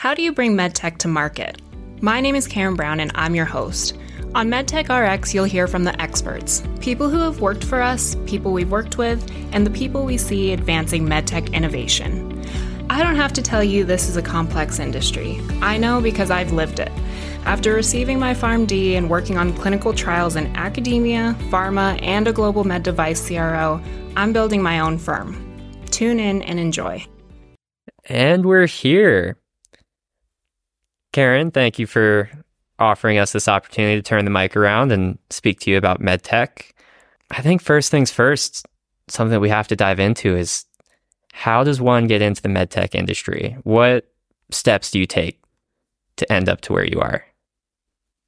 How 0.00 0.14
do 0.14 0.22
you 0.22 0.32
bring 0.32 0.56
medtech 0.56 0.96
to 1.00 1.08
market? 1.08 1.60
My 2.00 2.22
name 2.22 2.34
is 2.34 2.48
Karen 2.48 2.74
Brown 2.74 3.00
and 3.00 3.12
I'm 3.16 3.34
your 3.34 3.44
host. 3.44 3.98
On 4.34 4.48
MedTech 4.48 4.88
RX, 4.88 5.34
you'll 5.34 5.44
hear 5.44 5.66
from 5.66 5.84
the 5.84 6.00
experts 6.00 6.62
people 6.80 7.10
who 7.10 7.18
have 7.18 7.42
worked 7.42 7.62
for 7.62 7.82
us, 7.82 8.16
people 8.24 8.54
we've 8.54 8.70
worked 8.70 8.96
with, 8.96 9.30
and 9.52 9.66
the 9.66 9.70
people 9.70 10.06
we 10.06 10.16
see 10.16 10.54
advancing 10.54 11.06
medtech 11.06 11.52
innovation. 11.52 12.42
I 12.88 13.02
don't 13.02 13.16
have 13.16 13.34
to 13.34 13.42
tell 13.42 13.62
you 13.62 13.84
this 13.84 14.08
is 14.08 14.16
a 14.16 14.22
complex 14.22 14.78
industry. 14.78 15.38
I 15.60 15.76
know 15.76 16.00
because 16.00 16.30
I've 16.30 16.52
lived 16.52 16.78
it. 16.78 16.90
After 17.44 17.74
receiving 17.74 18.18
my 18.18 18.32
PharmD 18.32 18.94
and 18.94 19.10
working 19.10 19.36
on 19.36 19.52
clinical 19.52 19.92
trials 19.92 20.34
in 20.34 20.46
academia, 20.56 21.36
pharma, 21.50 22.00
and 22.02 22.26
a 22.26 22.32
global 22.32 22.64
med 22.64 22.84
device 22.84 23.28
CRO, 23.28 23.78
I'm 24.16 24.32
building 24.32 24.62
my 24.62 24.80
own 24.80 24.96
firm. 24.96 25.36
Tune 25.90 26.18
in 26.18 26.40
and 26.40 26.58
enjoy. 26.58 27.04
And 28.06 28.46
we're 28.46 28.66
here. 28.66 29.36
Karen, 31.12 31.50
thank 31.50 31.78
you 31.78 31.86
for 31.86 32.30
offering 32.78 33.18
us 33.18 33.32
this 33.32 33.48
opportunity 33.48 33.96
to 33.96 34.02
turn 34.02 34.24
the 34.24 34.30
mic 34.30 34.56
around 34.56 34.92
and 34.92 35.18
speak 35.28 35.60
to 35.60 35.70
you 35.70 35.76
about 35.76 36.00
medtech. 36.00 36.72
I 37.30 37.42
think 37.42 37.62
first 37.62 37.90
things 37.90 38.10
first, 38.10 38.66
something 39.08 39.38
we 39.40 39.48
have 39.48 39.68
to 39.68 39.76
dive 39.76 40.00
into 40.00 40.36
is 40.36 40.64
how 41.32 41.62
does 41.62 41.80
one 41.80 42.06
get 42.06 42.22
into 42.22 42.42
the 42.42 42.48
medtech 42.48 42.94
industry? 42.94 43.56
What 43.64 44.10
steps 44.50 44.90
do 44.90 44.98
you 44.98 45.06
take 45.06 45.40
to 46.16 46.32
end 46.32 46.48
up 46.48 46.60
to 46.62 46.72
where 46.72 46.84
you 46.84 47.00
are? 47.00 47.24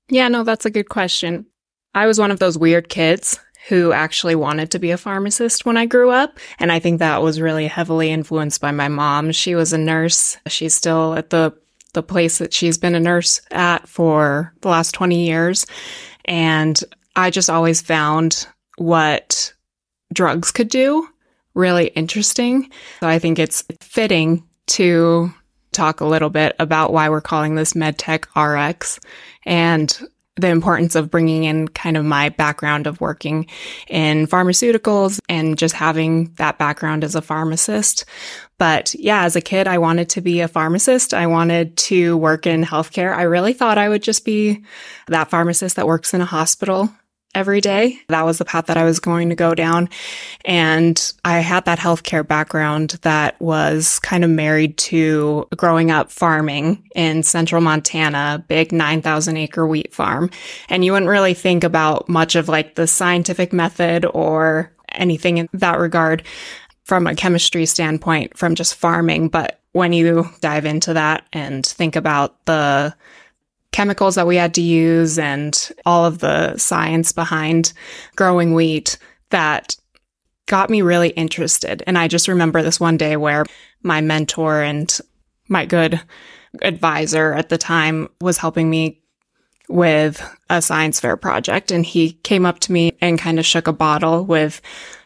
Yeah, 0.08 0.28
no, 0.28 0.44
that's 0.44 0.66
a 0.66 0.70
good 0.70 0.88
question. 0.88 1.46
I 1.94 2.06
was 2.06 2.18
one 2.18 2.30
of 2.30 2.38
those 2.38 2.58
weird 2.58 2.88
kids 2.88 3.38
who 3.68 3.92
actually 3.92 4.34
wanted 4.34 4.70
to 4.72 4.78
be 4.78 4.90
a 4.90 4.96
pharmacist 4.96 5.64
when 5.64 5.76
I 5.76 5.86
grew 5.86 6.10
up. 6.10 6.38
And 6.58 6.72
I 6.72 6.80
think 6.80 6.98
that 6.98 7.22
was 7.22 7.40
really 7.40 7.68
heavily 7.68 8.10
influenced 8.10 8.60
by 8.60 8.72
my 8.72 8.88
mom. 8.88 9.30
She 9.30 9.54
was 9.54 9.72
a 9.72 9.78
nurse. 9.78 10.36
She's 10.48 10.74
still 10.74 11.14
at 11.14 11.30
the 11.30 11.52
the 11.94 12.02
place 12.02 12.38
that 12.38 12.52
she's 12.52 12.78
been 12.78 12.94
a 12.94 13.00
nurse 13.00 13.40
at 13.50 13.88
for 13.88 14.52
the 14.62 14.68
last 14.68 14.92
20 14.92 15.26
years. 15.26 15.66
And 16.24 16.78
I 17.16 17.30
just 17.30 17.50
always 17.50 17.80
found 17.80 18.46
what 18.78 19.52
drugs 20.12 20.50
could 20.50 20.68
do 20.68 21.08
really 21.54 21.88
interesting. 21.88 22.70
So 23.00 23.08
I 23.08 23.18
think 23.18 23.38
it's 23.38 23.62
fitting 23.80 24.44
to 24.68 25.32
talk 25.72 26.00
a 26.00 26.06
little 26.06 26.30
bit 26.30 26.54
about 26.58 26.92
why 26.92 27.08
we're 27.08 27.20
calling 27.20 27.54
this 27.54 27.72
MedTech 27.72 28.26
RX 28.36 29.00
and 29.44 30.00
the 30.36 30.48
importance 30.48 30.94
of 30.94 31.10
bringing 31.10 31.44
in 31.44 31.68
kind 31.68 31.96
of 31.96 32.04
my 32.04 32.30
background 32.30 32.86
of 32.86 33.00
working 33.00 33.46
in 33.88 34.26
pharmaceuticals 34.26 35.20
and 35.28 35.58
just 35.58 35.74
having 35.74 36.32
that 36.34 36.56
background 36.56 37.04
as 37.04 37.14
a 37.14 37.20
pharmacist. 37.20 38.06
But 38.56 38.94
yeah, 38.94 39.24
as 39.24 39.36
a 39.36 39.42
kid, 39.42 39.68
I 39.68 39.76
wanted 39.78 40.08
to 40.10 40.20
be 40.20 40.40
a 40.40 40.48
pharmacist. 40.48 41.12
I 41.12 41.26
wanted 41.26 41.76
to 41.78 42.16
work 42.16 42.46
in 42.46 42.64
healthcare. 42.64 43.14
I 43.14 43.22
really 43.22 43.52
thought 43.52 43.76
I 43.76 43.88
would 43.88 44.02
just 44.02 44.24
be 44.24 44.64
that 45.08 45.28
pharmacist 45.28 45.76
that 45.76 45.86
works 45.86 46.14
in 46.14 46.20
a 46.20 46.26
hospital 46.26 46.90
every 47.34 47.60
day. 47.60 47.98
That 48.08 48.24
was 48.24 48.38
the 48.38 48.44
path 48.44 48.66
that 48.66 48.76
I 48.76 48.84
was 48.84 49.00
going 49.00 49.30
to 49.30 49.34
go 49.34 49.54
down. 49.54 49.88
And 50.44 51.12
I 51.24 51.38
had 51.38 51.64
that 51.64 51.78
healthcare 51.78 52.26
background 52.26 52.98
that 53.02 53.40
was 53.40 53.98
kind 54.00 54.24
of 54.24 54.30
married 54.30 54.76
to 54.78 55.48
growing 55.56 55.90
up 55.90 56.10
farming 56.10 56.88
in 56.94 57.22
central 57.22 57.62
Montana, 57.62 58.44
big 58.48 58.72
9,000 58.72 59.36
acre 59.36 59.66
wheat 59.66 59.94
farm. 59.94 60.30
And 60.68 60.84
you 60.84 60.92
wouldn't 60.92 61.10
really 61.10 61.34
think 61.34 61.64
about 61.64 62.08
much 62.08 62.34
of 62.34 62.48
like 62.48 62.74
the 62.74 62.86
scientific 62.86 63.52
method 63.52 64.04
or 64.12 64.72
anything 64.90 65.38
in 65.38 65.48
that 65.54 65.78
regard 65.78 66.22
from 66.84 67.06
a 67.06 67.14
chemistry 67.14 67.64
standpoint 67.64 68.36
from 68.36 68.54
just 68.54 68.74
farming. 68.74 69.28
But 69.28 69.60
when 69.72 69.92
you 69.92 70.28
dive 70.40 70.66
into 70.66 70.94
that 70.94 71.26
and 71.32 71.64
think 71.64 71.96
about 71.96 72.44
the 72.44 72.94
chemicals 73.72 74.14
that 74.14 74.26
we 74.26 74.36
had 74.36 74.54
to 74.54 74.62
use 74.62 75.18
and 75.18 75.70
all 75.84 76.04
of 76.04 76.18
the 76.18 76.56
science 76.56 77.12
behind 77.12 77.72
growing 78.16 78.54
wheat 78.54 78.98
that 79.30 79.76
got 80.46 80.70
me 80.70 80.82
really 80.82 81.10
interested. 81.10 81.82
And 81.86 81.98
I 81.98 82.08
just 82.08 82.28
remember 82.28 82.62
this 82.62 82.78
one 82.78 82.96
day 82.96 83.16
where 83.16 83.44
my 83.82 84.00
mentor 84.00 84.62
and 84.62 84.98
my 85.48 85.66
good 85.66 86.00
advisor 86.60 87.32
at 87.32 87.48
the 87.48 87.58
time 87.58 88.08
was 88.20 88.38
helping 88.38 88.68
me 88.68 89.01
with 89.72 90.22
a 90.50 90.60
science 90.60 91.00
fair 91.00 91.16
project. 91.16 91.70
And 91.70 91.84
he 91.84 92.12
came 92.22 92.44
up 92.44 92.60
to 92.60 92.72
me 92.72 92.92
and 93.00 93.18
kind 93.18 93.38
of 93.38 93.46
shook 93.46 93.66
a 93.66 93.72
bottle 93.72 94.24
with 94.24 94.60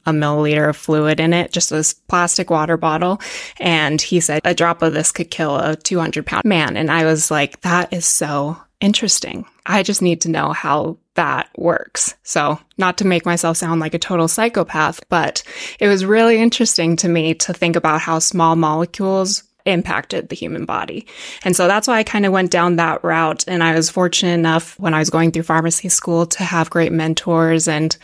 a 0.05 0.11
milliliter 0.11 0.69
of 0.69 0.77
fluid 0.77 1.21
in 1.21 1.33
it, 1.33 1.53
just 1.53 1.71
this 1.71 1.95
plastic 1.95 2.51
water 2.51 2.77
bottle. 2.77 3.21
And 3.59 4.01
he 4.01 4.21
said, 4.21 4.41
a 4.45 4.55
drop 4.55 4.83
of 4.83 4.93
this 4.93 5.13
could 5.13 5.31
kill 5.31 5.57
a 5.57 5.77
200 5.77 6.27
pound 6.27 6.45
man. 6.45 6.77
And 6.77 6.91
I 6.91 7.05
was 7.05 7.31
like, 7.31 7.61
that 7.63 7.93
is 7.93 8.07
so 8.07 8.57
interesting. 8.81 9.47
I 9.65 9.83
just 9.83 10.03
need 10.03 10.21
to 10.23 10.31
know 10.31 10.53
how 10.53 10.99
that 11.15 11.49
works. 11.57 12.15
So, 12.23 12.61
not 12.77 12.99
to 12.99 13.07
make 13.07 13.25
myself 13.25 13.57
sound 13.57 13.81
like 13.81 13.95
a 13.95 13.99
total 13.99 14.29
psychopath, 14.29 15.01
but 15.09 15.43
it 15.81 15.89
was 15.89 16.05
really 16.05 16.39
interesting 16.39 16.95
to 16.97 17.09
me 17.09 17.35
to 17.35 17.55
think 17.55 17.75
about 17.75 18.01
how 18.01 18.19
small 18.19 18.55
molecules 18.55 19.43
impacted 19.67 20.29
the 20.29 20.37
human 20.37 20.65
body. 20.65 21.07
And 21.45 21.57
so 21.57 21.67
that's 21.67 21.89
why 21.89 21.99
I 21.99 22.05
kind 22.05 22.27
of 22.27 22.33
went 22.33 22.51
down 22.51 22.77
that 22.77 23.03
route. 23.05 23.45
And 23.47 23.63
I 23.63 23.75
was 23.75 23.91
fortunate 23.91 24.35
enough 24.35 24.79
when 24.79 24.95
I 24.95 24.99
was 24.99 25.11
going 25.11 25.33
through 25.33 25.45
pharmacy 25.45 25.89
school 25.89 26.27
to 26.27 26.43
have 26.43 26.71
great 26.71 26.93
mentors 26.93 27.69
and 27.69 27.97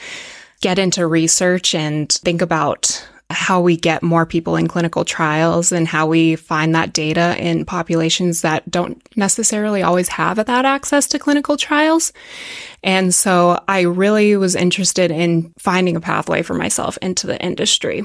get 0.60 0.78
into 0.78 1.06
research 1.06 1.74
and 1.74 2.10
think 2.10 2.42
about 2.42 3.06
how 3.32 3.60
we 3.60 3.76
get 3.76 4.02
more 4.02 4.26
people 4.26 4.56
in 4.56 4.68
clinical 4.68 5.04
trials 5.04 5.72
and 5.72 5.88
how 5.88 6.06
we 6.06 6.36
find 6.36 6.74
that 6.74 6.92
data 6.92 7.34
in 7.38 7.64
populations 7.64 8.42
that 8.42 8.70
don't 8.70 9.02
necessarily 9.16 9.82
always 9.82 10.08
have 10.08 10.36
that 10.36 10.64
access 10.64 11.06
to 11.08 11.18
clinical 11.18 11.56
trials. 11.56 12.12
And 12.82 13.14
so 13.14 13.62
I 13.68 13.80
really 13.82 14.36
was 14.36 14.54
interested 14.54 15.10
in 15.10 15.52
finding 15.58 15.96
a 15.96 16.00
pathway 16.00 16.42
for 16.42 16.54
myself 16.54 16.98
into 17.00 17.26
the 17.26 17.42
industry. 17.42 18.04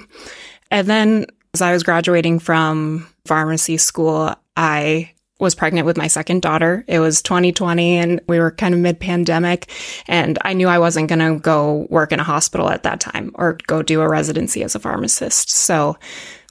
And 0.72 0.88
then 0.88 1.26
as 1.54 1.62
I 1.62 1.72
was 1.72 1.84
graduating 1.84 2.40
from 2.40 3.08
pharmacy 3.26 3.78
school, 3.78 4.36
I 4.56 5.12
was 5.40 5.56
pregnant 5.56 5.86
with 5.86 5.98
my 5.98 6.08
second 6.08 6.42
daughter. 6.42 6.84
It 6.88 7.00
was 7.00 7.22
2020 7.22 7.98
and 7.98 8.22
we 8.28 8.40
were 8.40 8.52
kind 8.52 8.74
of 8.74 8.80
mid 8.80 9.00
pandemic 9.00 9.70
and 10.08 10.40
I 10.44 10.54
knew 10.54 10.68
I 10.68 10.80
wasn't 10.80 11.10
going 11.10 11.20
to 11.20 11.40
go 11.40 11.86
work 11.90 12.12
in 12.12 12.20
a 12.20 12.24
hospital 12.24 12.70
at 12.70 12.84
that 12.84 13.00
time 13.00 13.32
or 13.36 13.58
go 13.68 13.84
do 13.84 14.02
a 14.02 14.10
residency 14.10 14.64
as 14.64 14.74
a 14.74 14.80
pharmacist. 14.80 15.52
So 15.52 15.98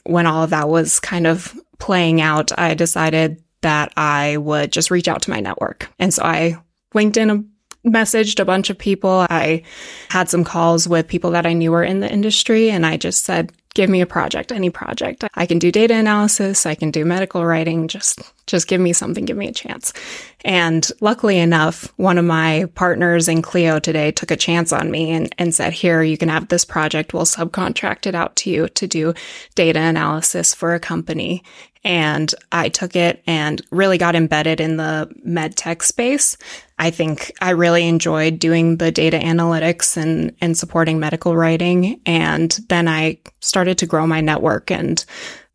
when 0.05 0.27
all 0.27 0.45
of 0.45 0.51
that 0.51 0.69
was 0.69 1.01
kind 1.01 1.27
of 1.27 1.59
playing 1.79 2.21
out, 2.21 2.57
I 2.57 2.75
decided 2.75 3.43
that 3.63 3.93
I 3.97 4.37
would 4.37 4.71
just 4.71 4.91
reach 4.93 5.09
out 5.09 5.23
to 5.23 5.31
my 5.31 5.41
network. 5.41 5.91
And 5.99 6.15
so 6.15 6.23
I 6.23 6.57
LinkedIn 6.95 7.49
messaged 7.85 8.41
a 8.41 8.45
bunch 8.45 8.71
of 8.71 8.79
people. 8.79 9.27
I 9.29 9.63
had 10.11 10.29
some 10.29 10.45
calls 10.45 10.89
with 10.89 11.09
people 11.09 11.31
that 11.33 11.47
I 11.47 11.53
knew 11.53 11.73
were 11.73 11.85
in 11.85 12.01
the 12.01 12.13
industry 12.13 12.71
and 12.71 12.87
I 12.87 12.97
just 12.97 13.25
said, 13.25 13.53
give 13.77 13.91
me 13.91 14.01
a 14.01 14.07
project, 14.07 14.51
any 14.51 14.71
project. 14.71 15.23
I 15.35 15.45
can 15.45 15.59
do 15.59 15.71
data 15.71 15.95
analysis, 15.95 16.65
I 16.65 16.75
can 16.75 16.91
do 16.91 17.05
medical 17.05 17.45
writing, 17.45 17.89
just 17.89 18.21
just 18.47 18.69
give 18.69 18.81
me 18.81 18.93
something, 18.93 19.25
give 19.25 19.37
me 19.37 19.49
a 19.49 19.53
chance. 19.53 19.93
And 20.45 20.89
luckily 21.01 21.39
enough, 21.39 21.93
one 21.97 22.19
of 22.19 22.25
my 22.25 22.67
partners 22.75 23.29
in 23.29 23.43
KLEO 23.43 23.83
today 23.83 24.13
took 24.13 24.31
a 24.31 24.37
chance 24.37 24.73
on 24.73 24.91
me 24.91 25.11
and, 25.11 25.35
and 25.39 25.55
said, 25.55 25.73
here, 25.73 26.03
you 26.03 26.17
can 26.17 26.29
have 26.29 26.49
this 26.49 26.65
project. 26.65 27.13
We'll 27.13 27.25
subcontract 27.25 28.07
it 28.07 28.15
out 28.15 28.37
to 28.37 28.51
you 28.51 28.69
to 28.69 28.87
do 28.87 29.15
data 29.55 29.81
analysis 29.81 30.55
for 30.55 30.75
a 30.75 30.81
company. 30.81 31.43
And 31.83 32.35
I 32.51 32.69
took 32.69 32.97
it 32.97 33.23
and 33.29 33.63
really 33.71 33.97
got 33.97 34.17
embedded 34.17 34.61
in 34.61 34.77
the 34.77 35.09
med 35.23 35.57
tech 35.57 35.85
space. 35.85 36.37
I 36.79 36.91
think 36.91 37.33
I 37.41 37.51
really 37.51 37.87
enjoyed 37.87 38.41
doing 38.41 38.79
the 38.79 38.91
data 38.91 39.19
analytics 39.19 39.97
and, 39.97 40.35
and 40.41 40.59
supporting 40.59 40.99
medical 40.99 41.37
writing. 41.37 42.01
And 42.05 42.59
then 42.69 42.89
I 42.89 43.19
started 43.41 43.79
to 43.79 43.87
grow 43.87 44.07
my 44.07 44.21
network. 44.21 44.71
And 44.71 45.05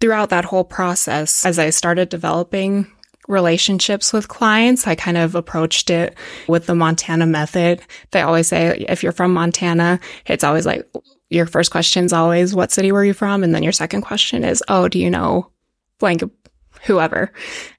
throughout 0.01 0.29
that 0.29 0.45
whole 0.45 0.63
process, 0.63 1.45
as 1.45 1.59
I 1.59 1.69
started 1.69 2.09
developing 2.09 2.87
relationships 3.27 4.11
with 4.11 4.27
clients, 4.27 4.87
I 4.87 4.95
kind 4.95 5.15
of 5.15 5.35
approached 5.35 5.89
it 5.89 6.17
with 6.47 6.65
the 6.65 6.75
Montana 6.75 7.27
method. 7.27 7.81
They 8.11 8.21
always 8.21 8.47
say, 8.47 8.85
if 8.89 9.03
you're 9.03 9.11
from 9.11 9.33
Montana, 9.33 9.99
it's 10.25 10.43
always 10.43 10.65
like, 10.65 10.89
your 11.29 11.45
first 11.45 11.71
question 11.71 12.03
is 12.03 12.11
always, 12.11 12.53
what 12.53 12.71
city 12.71 12.91
were 12.91 13.05
you 13.05 13.13
from? 13.13 13.43
And 13.43 13.55
then 13.55 13.63
your 13.63 13.71
second 13.71 14.01
question 14.01 14.43
is, 14.43 14.61
oh, 14.67 14.89
do 14.89 14.99
you 14.99 15.09
know 15.09 15.49
blank 15.99 16.23
whoever? 16.83 17.31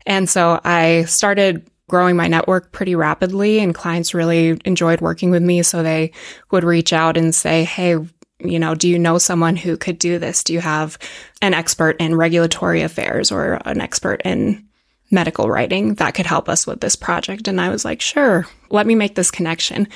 And 0.06 0.30
so 0.30 0.58
I 0.64 1.04
started 1.04 1.68
growing 1.88 2.16
my 2.16 2.28
network 2.28 2.72
pretty 2.72 2.94
rapidly 2.94 3.58
and 3.58 3.74
clients 3.74 4.14
really 4.14 4.58
enjoyed 4.64 5.02
working 5.02 5.30
with 5.30 5.42
me. 5.42 5.62
So 5.62 5.82
they 5.82 6.12
would 6.50 6.64
reach 6.64 6.94
out 6.94 7.18
and 7.18 7.34
say, 7.34 7.64
Hey, 7.64 7.96
you 8.44 8.58
know, 8.58 8.74
do 8.74 8.88
you 8.88 8.98
know 8.98 9.18
someone 9.18 9.56
who 9.56 9.76
could 9.76 9.98
do 9.98 10.18
this? 10.18 10.44
Do 10.44 10.52
you 10.52 10.60
have 10.60 10.98
an 11.40 11.54
expert 11.54 11.96
in 12.00 12.14
regulatory 12.14 12.82
affairs 12.82 13.32
or 13.32 13.60
an 13.64 13.80
expert 13.80 14.22
in 14.24 14.66
medical 15.12 15.48
writing 15.48 15.94
that 15.96 16.14
could 16.14 16.26
help 16.26 16.48
us 16.48 16.66
with 16.66 16.80
this 16.80 16.96
project. 16.96 17.46
And 17.46 17.60
I 17.60 17.68
was 17.68 17.84
like, 17.84 18.00
sure, 18.00 18.46
let 18.70 18.86
me 18.86 18.94
make 18.94 19.14
this 19.14 19.30
connection. 19.30 19.86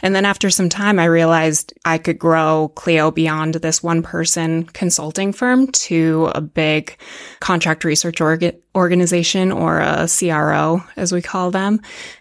And 0.00 0.14
then 0.14 0.24
after 0.24 0.48
some 0.48 0.68
time, 0.68 1.00
I 1.00 1.06
realized 1.06 1.74
I 1.84 1.98
could 1.98 2.18
grow 2.18 2.72
KLEO 2.76 3.12
beyond 3.12 3.54
this 3.54 3.82
one 3.82 4.02
person 4.02 4.64
consulting 4.64 5.32
firm 5.32 5.66
to 5.72 6.30
a 6.34 6.40
big 6.40 6.96
contract 7.40 7.82
research 7.82 8.18
orga- 8.18 8.56
organization 8.76 9.50
or 9.50 9.80
a 9.80 10.08
CRO, 10.08 10.82
as 10.96 11.12
we 11.12 11.20
call 11.20 11.50
them, 11.50 11.80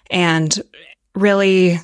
and 0.10 0.60
really 1.14 1.78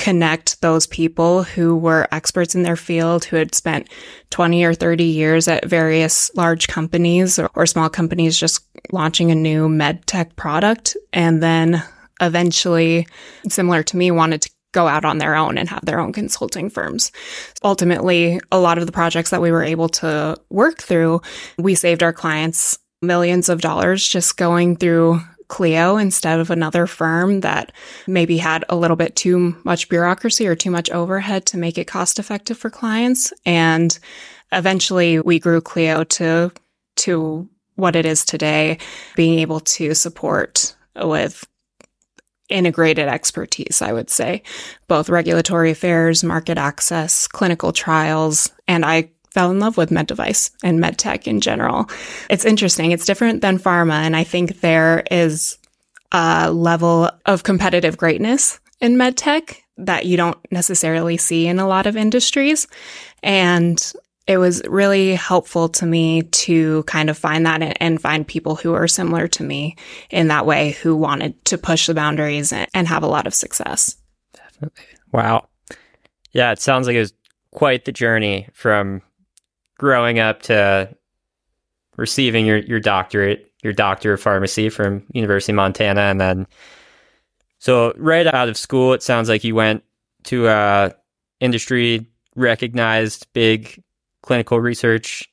connect 0.00 0.62
those 0.62 0.86
people 0.86 1.42
who 1.42 1.76
were 1.76 2.08
experts 2.10 2.54
in 2.54 2.62
their 2.62 2.74
field, 2.74 3.22
who 3.22 3.36
had 3.36 3.54
spent 3.54 3.86
20 4.30 4.64
or 4.64 4.72
30 4.72 5.04
years 5.04 5.46
at 5.46 5.66
various 5.66 6.34
large 6.34 6.68
companies 6.68 7.38
or, 7.38 7.50
or 7.54 7.66
small 7.66 7.90
companies 7.90 8.38
just 8.38 8.64
launching 8.92 9.30
a 9.30 9.34
new 9.34 9.68
med 9.68 10.04
tech 10.06 10.34
product. 10.36 10.96
And 11.12 11.42
then 11.42 11.84
eventually, 12.18 13.06
similar 13.46 13.82
to 13.82 13.96
me, 13.98 14.10
wanted 14.10 14.40
to 14.40 14.50
go 14.72 14.88
out 14.88 15.04
on 15.04 15.18
their 15.18 15.34
own 15.34 15.58
and 15.58 15.68
have 15.68 15.84
their 15.84 16.00
own 16.00 16.14
consulting 16.14 16.70
firms. 16.70 17.12
Ultimately, 17.62 18.40
a 18.50 18.58
lot 18.58 18.78
of 18.78 18.86
the 18.86 18.92
projects 18.92 19.28
that 19.30 19.42
we 19.42 19.52
were 19.52 19.64
able 19.64 19.90
to 19.90 20.34
work 20.48 20.80
through, 20.80 21.20
we 21.58 21.74
saved 21.74 22.02
our 22.02 22.12
clients 22.12 22.78
millions 23.02 23.48
of 23.48 23.60
dollars 23.60 24.06
just 24.06 24.36
going 24.36 24.76
through 24.76 25.20
KLEO 25.50 26.00
instead 26.00 26.40
of 26.40 26.50
another 26.50 26.86
firm 26.86 27.40
that 27.40 27.72
maybe 28.06 28.38
had 28.38 28.64
a 28.68 28.76
little 28.76 28.96
bit 28.96 29.16
too 29.16 29.54
much 29.64 29.88
bureaucracy 29.88 30.46
or 30.46 30.54
too 30.54 30.70
much 30.70 30.90
overhead 30.90 31.44
to 31.46 31.58
make 31.58 31.76
it 31.76 31.86
cost 31.86 32.18
effective 32.18 32.56
for 32.56 32.70
clients. 32.70 33.32
And 33.44 33.98
eventually 34.52 35.20
we 35.20 35.38
grew 35.38 35.60
KLEO 35.60 36.08
to, 36.08 36.52
to 36.96 37.48
what 37.74 37.96
it 37.96 38.06
is 38.06 38.24
today, 38.24 38.78
being 39.16 39.38
able 39.40 39.60
to 39.60 39.94
support 39.94 40.74
with 40.96 41.46
integrated 42.48 43.08
expertise, 43.08 43.80
I 43.80 43.92
would 43.92 44.10
say, 44.10 44.42
both 44.88 45.08
regulatory 45.08 45.70
affairs, 45.70 46.24
market 46.24 46.58
access, 46.58 47.28
clinical 47.28 47.72
trials, 47.72 48.50
and 48.66 48.84
I 48.84 49.10
fell 49.32 49.50
in 49.50 49.60
love 49.60 49.76
with 49.76 49.90
med 49.90 50.06
device 50.06 50.50
and 50.62 50.80
med 50.80 50.98
tech 50.98 51.26
in 51.26 51.40
general. 51.40 51.88
It's 52.28 52.44
interesting. 52.44 52.92
It's 52.92 53.06
different 53.06 53.42
than 53.42 53.58
pharma. 53.58 54.02
And 54.02 54.16
I 54.16 54.24
think 54.24 54.60
there 54.60 55.04
is 55.10 55.58
a 56.12 56.50
level 56.50 57.10
of 57.26 57.42
competitive 57.42 57.96
greatness 57.96 58.58
in 58.80 58.96
med 58.96 59.16
tech 59.16 59.62
that 59.76 60.04
you 60.06 60.16
don't 60.16 60.38
necessarily 60.50 61.16
see 61.16 61.46
in 61.46 61.58
a 61.58 61.66
lot 61.66 61.86
of 61.86 61.96
industries. 61.96 62.66
And 63.22 63.92
it 64.26 64.36
was 64.38 64.62
really 64.68 65.14
helpful 65.14 65.68
to 65.70 65.86
me 65.86 66.22
to 66.22 66.82
kind 66.84 67.10
of 67.10 67.18
find 67.18 67.46
that 67.46 67.76
and 67.80 68.00
find 68.00 68.26
people 68.26 68.54
who 68.54 68.74
are 68.74 68.86
similar 68.86 69.26
to 69.28 69.42
me 69.42 69.76
in 70.10 70.28
that 70.28 70.46
way 70.46 70.72
who 70.82 70.94
wanted 70.94 71.42
to 71.46 71.58
push 71.58 71.86
the 71.86 71.94
boundaries 71.94 72.52
and 72.52 72.86
have 72.86 73.02
a 73.02 73.08
lot 73.08 73.26
of 73.26 73.34
success. 73.34 73.96
Definitely. 74.34 74.84
Wow. 75.12 75.48
Yeah, 76.32 76.52
it 76.52 76.60
sounds 76.60 76.86
like 76.86 76.94
it 76.94 77.00
was 77.00 77.14
quite 77.50 77.86
the 77.86 77.92
journey 77.92 78.48
from 78.52 79.02
growing 79.80 80.18
up 80.18 80.42
to 80.42 80.94
receiving 81.96 82.44
your, 82.44 82.58
your 82.58 82.80
doctorate, 82.80 83.50
your 83.62 83.72
doctor 83.72 84.12
of 84.12 84.20
pharmacy 84.20 84.68
from 84.68 85.02
University 85.14 85.52
of 85.52 85.56
Montana. 85.56 86.02
And 86.02 86.20
then, 86.20 86.46
so 87.60 87.94
right 87.96 88.26
out 88.26 88.50
of 88.50 88.58
school, 88.58 88.92
it 88.92 89.02
sounds 89.02 89.30
like 89.30 89.42
you 89.42 89.54
went 89.54 89.82
to 90.24 90.48
uh, 90.48 90.90
a 90.92 90.94
industry 91.42 92.06
recognized 92.36 93.26
big 93.32 93.82
clinical 94.20 94.60
research 94.60 95.29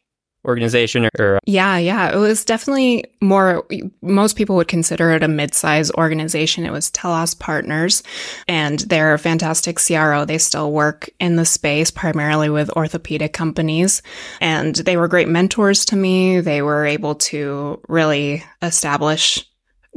organization 0.48 1.10
or 1.20 1.40
yeah 1.46 1.78
yeah. 1.78 2.14
It 2.14 2.18
was 2.18 2.46
definitely 2.46 3.06
more 3.22 3.66
most 4.02 4.36
people 4.36 4.56
would 4.56 4.68
consider 4.68 5.12
it 5.12 5.24
a 5.24 5.28
mid-size 5.28 5.92
organization. 5.92 6.66
It 6.66 6.72
was 6.72 6.90
telos 6.92 7.34
partners 7.34 8.04
and 8.48 8.80
they're 8.80 9.14
a 9.14 9.20
fantastic 9.20 9.78
cro 9.78 10.26
they 10.26 10.38
still 10.38 10.72
work 10.72 11.10
in 11.20 11.36
the 11.36 11.46
space 11.46 11.92
primarily 11.92 12.50
with 12.50 12.70
orthopedic 12.72 13.34
companies. 13.34 14.02
And 14.42 14.76
they 14.76 14.98
were 14.98 15.08
great 15.08 15.28
mentors 15.28 15.86
to 15.86 15.96
me. 15.96 16.40
They 16.40 16.62
were 16.62 16.86
able 16.86 17.16
to 17.16 17.82
really 17.88 18.44
establish 18.62 19.46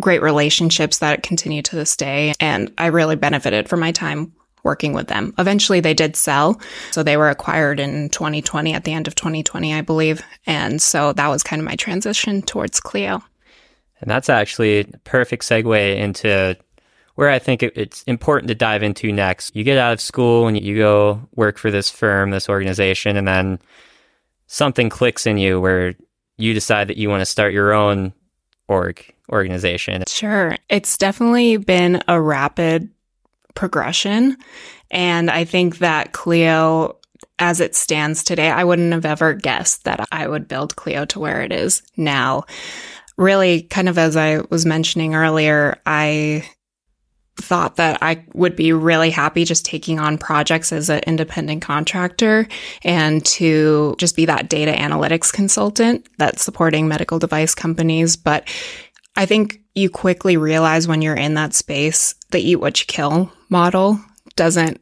great 0.01 0.23
relationships 0.23 0.99
that 0.99 1.23
continue 1.23 1.63
to 1.63 1.77
this 1.77 1.97
day. 1.97 2.33
And 2.41 2.73
i 2.79 2.87
really 2.87 3.17
benefited 3.17 3.69
from 3.69 3.81
my 3.81 3.93
time 3.93 4.33
working 4.63 4.93
with 4.93 5.09
them. 5.09 5.35
Eventually 5.39 5.81
they 5.81 5.95
did 5.95 6.17
sell. 6.17 6.61
So 6.91 7.03
they 7.03 7.17
were 7.17 7.31
acquired 7.31 7.81
in 7.81 8.09
2020 8.11 8.75
at 8.75 8.85
the 8.85 8.93
end 8.93 9.07
of 9.07 9.15
2020, 9.15 9.75
I 9.75 9.81
believe. 9.81 10.23
And 10.47 10.81
so 10.81 11.13
that 11.13 11.29
was 11.29 11.43
kind 11.43 11.61
of 11.61 11.67
my 11.67 11.77
transition 11.77 12.43
towards 12.43 12.81
KLEO. 12.81 13.23
And 14.01 14.11
that's 14.11 14.29
actually 14.29 14.81
a 14.81 14.85
perfect 15.05 15.45
segue 15.45 15.97
into 15.97 16.57
where 17.15 17.29
I 17.29 17.39
think 17.39 17.63
it's 17.63 18.03
important 18.05 18.49
to 18.49 18.55
dive 18.55 18.83
into 18.83 19.13
next. 19.13 19.55
You 19.55 19.63
get 19.63 19.77
out 19.77 19.93
of 19.93 20.01
school 20.01 20.47
and 20.47 20.59
you 20.59 20.77
go 20.79 21.21
work 21.35 21.59
for 21.59 21.71
this 21.71 21.91
firm, 21.91 22.31
this 22.31 22.49
organization, 22.49 23.17
and 23.17 23.29
then 23.29 23.59
something 24.47 24.89
clicks 24.89 25.27
in 25.27 25.37
you 25.37 25.61
where 25.61 25.95
you 26.39 26.55
decide 26.55 26.89
that 26.89 26.97
you 26.97 27.11
want 27.11 27.21
to 27.21 27.27
start 27.27 27.53
your 27.53 27.75
own 27.75 28.15
org 28.69 29.05
organization. 29.31 30.05
Sure. 30.09 30.57
It's 30.69 30.97
definitely 30.97 31.59
been 31.59 32.03
a 32.09 32.21
rapid 32.21 32.89
progression. 33.55 34.37
And 34.91 35.31
I 35.31 35.45
think 35.45 35.79
that 35.79 36.13
KLEO, 36.13 36.97
as 37.39 37.61
it 37.61 37.75
stands 37.75 38.23
today, 38.25 38.51
I 38.51 38.65
wouldn't 38.65 38.93
have 38.93 39.05
ever 39.05 39.35
guessed 39.35 39.85
that 39.85 40.07
I 40.13 40.27
would 40.29 40.49
build 40.49 40.77
KLEO 40.77 41.09
to 41.09 41.21
where 41.21 41.43
it 41.43 41.53
is 41.53 41.83
now. 41.97 42.45
Really, 43.17 43.63
kind 43.63 43.89
of 43.89 43.99
as 43.99 44.17
I 44.17 44.41
was 44.51 44.65
mentioning 44.65 45.15
earlier, 45.15 45.79
I 45.85 46.49
thought 47.37 47.77
that 47.77 47.99
I 48.03 48.25
would 48.35 48.57
be 48.57 48.73
really 48.73 49.11
happy 49.11 49.45
just 49.45 49.65
taking 49.65 49.99
on 49.99 50.19
projects 50.19 50.73
as 50.73 50.89
an 50.91 51.01
independent 51.07 51.63
contractor 51.63 52.47
and 52.85 53.25
to 53.25 53.95
just 53.99 54.17
be 54.17 54.27
that 54.27 54.49
data 54.49 54.73
analytics 54.73 55.33
consultant 55.33 56.07
that's 56.19 56.43
supporting 56.45 56.89
medical 56.89 57.19
device 57.19 57.55
companies. 57.55 58.17
But 58.17 58.49
I 59.17 59.27
think 59.27 59.61
you 59.75 59.91
quickly 59.91 60.37
realize 60.37 60.87
when 60.87 61.03
you're 61.03 61.15
in 61.17 61.35
that 61.35 61.55
space, 61.55 62.15
the 62.31 62.41
eat 62.41 62.57
what 62.57 62.81
you 62.81 62.87
kill 62.87 63.33
model 63.49 64.01
doesn't 64.37 64.81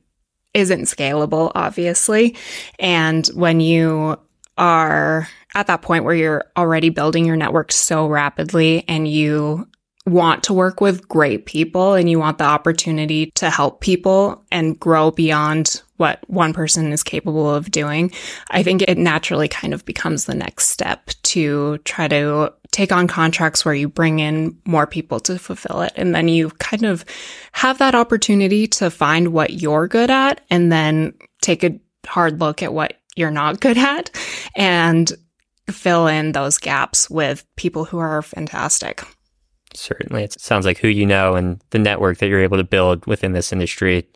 isn't 0.54 0.82
scalable 0.82 1.52
obviously. 1.54 2.36
And 2.78 3.26
when 3.28 3.60
you 3.60 4.18
are 4.56 5.28
at 5.54 5.66
that 5.68 5.82
point 5.82 6.04
where 6.04 6.14
you're 6.14 6.44
already 6.56 6.90
building 6.90 7.24
your 7.24 7.36
network 7.36 7.72
so 7.72 8.06
rapidly 8.06 8.84
and 8.88 9.06
you 9.06 9.68
want 10.06 10.42
to 10.44 10.52
work 10.52 10.80
with 10.80 11.06
great 11.08 11.46
people 11.46 11.94
and 11.94 12.10
you 12.10 12.18
want 12.18 12.38
the 12.38 12.44
opportunity 12.44 13.30
to 13.34 13.50
help 13.50 13.80
people 13.80 14.44
and 14.50 14.78
grow 14.80 15.10
beyond 15.10 15.82
what 15.98 16.20
one 16.28 16.52
person 16.52 16.92
is 16.92 17.02
capable 17.02 17.54
of 17.54 17.70
doing, 17.70 18.10
I 18.50 18.62
think 18.62 18.82
it 18.82 18.96
naturally 18.96 19.48
kind 19.48 19.74
of 19.74 19.84
becomes 19.84 20.24
the 20.24 20.34
next 20.34 20.68
step 20.68 21.10
to 21.24 21.78
try 21.78 22.08
to 22.08 22.52
take 22.70 22.92
on 22.92 23.08
contracts 23.08 23.64
where 23.64 23.74
you 23.74 23.88
bring 23.88 24.20
in 24.20 24.56
more 24.64 24.86
people 24.86 25.20
to 25.20 25.38
fulfill 25.38 25.82
it. 25.82 25.92
And 25.96 26.14
then 26.14 26.28
you 26.28 26.50
kind 26.50 26.84
of 26.84 27.04
have 27.52 27.78
that 27.78 27.94
opportunity 27.94 28.66
to 28.68 28.90
find 28.90 29.28
what 29.28 29.54
you're 29.54 29.88
good 29.88 30.10
at 30.10 30.40
and 30.50 30.70
then 30.72 31.14
take 31.42 31.64
a 31.64 31.78
hard 32.06 32.40
look 32.40 32.62
at 32.62 32.72
what 32.72 32.94
you're 33.16 33.30
not 33.30 33.60
good 33.60 33.78
at 33.78 34.10
and 34.54 35.12
fill 35.70 36.06
in 36.06 36.32
those 36.32 36.58
gaps 36.58 37.10
with 37.10 37.44
people 37.56 37.84
who 37.84 37.98
are 37.98 38.22
fantastic. 38.22 39.02
Certainly. 39.74 40.24
It 40.24 40.40
sounds 40.40 40.64
like 40.64 40.78
who 40.78 40.88
you 40.88 41.04
know 41.04 41.34
and 41.34 41.62
the 41.70 41.78
network 41.78 42.18
that 42.18 42.28
you're 42.28 42.42
able 42.42 42.56
to 42.56 42.64
build 42.64 43.04
within 43.06 43.32
this 43.32 43.52
industry 43.52 44.08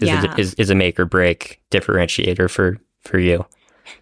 is, 0.00 0.08
yeah. 0.08 0.34
a, 0.34 0.38
is, 0.38 0.54
is 0.54 0.70
a 0.70 0.74
make 0.74 0.98
or 0.98 1.04
break 1.04 1.60
differentiator 1.70 2.50
for, 2.50 2.78
for 3.02 3.18
you. 3.18 3.46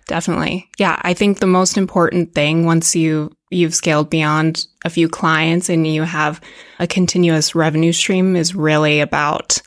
Definitely. 0.06 0.68
Yeah. 0.78 0.98
I 1.02 1.14
think 1.14 1.38
the 1.38 1.46
most 1.46 1.76
important 1.76 2.34
thing 2.34 2.66
once 2.66 2.94
you, 2.94 3.32
you've 3.50 3.74
scaled 3.74 4.10
beyond 4.10 4.66
a 4.84 4.90
few 4.90 5.08
clients 5.08 5.68
and 5.68 5.86
you 5.86 6.02
have 6.02 6.40
a 6.78 6.86
continuous 6.86 7.54
revenue 7.54 7.92
stream 7.92 8.36
is 8.36 8.54
really 8.54 9.00
about 9.00 9.60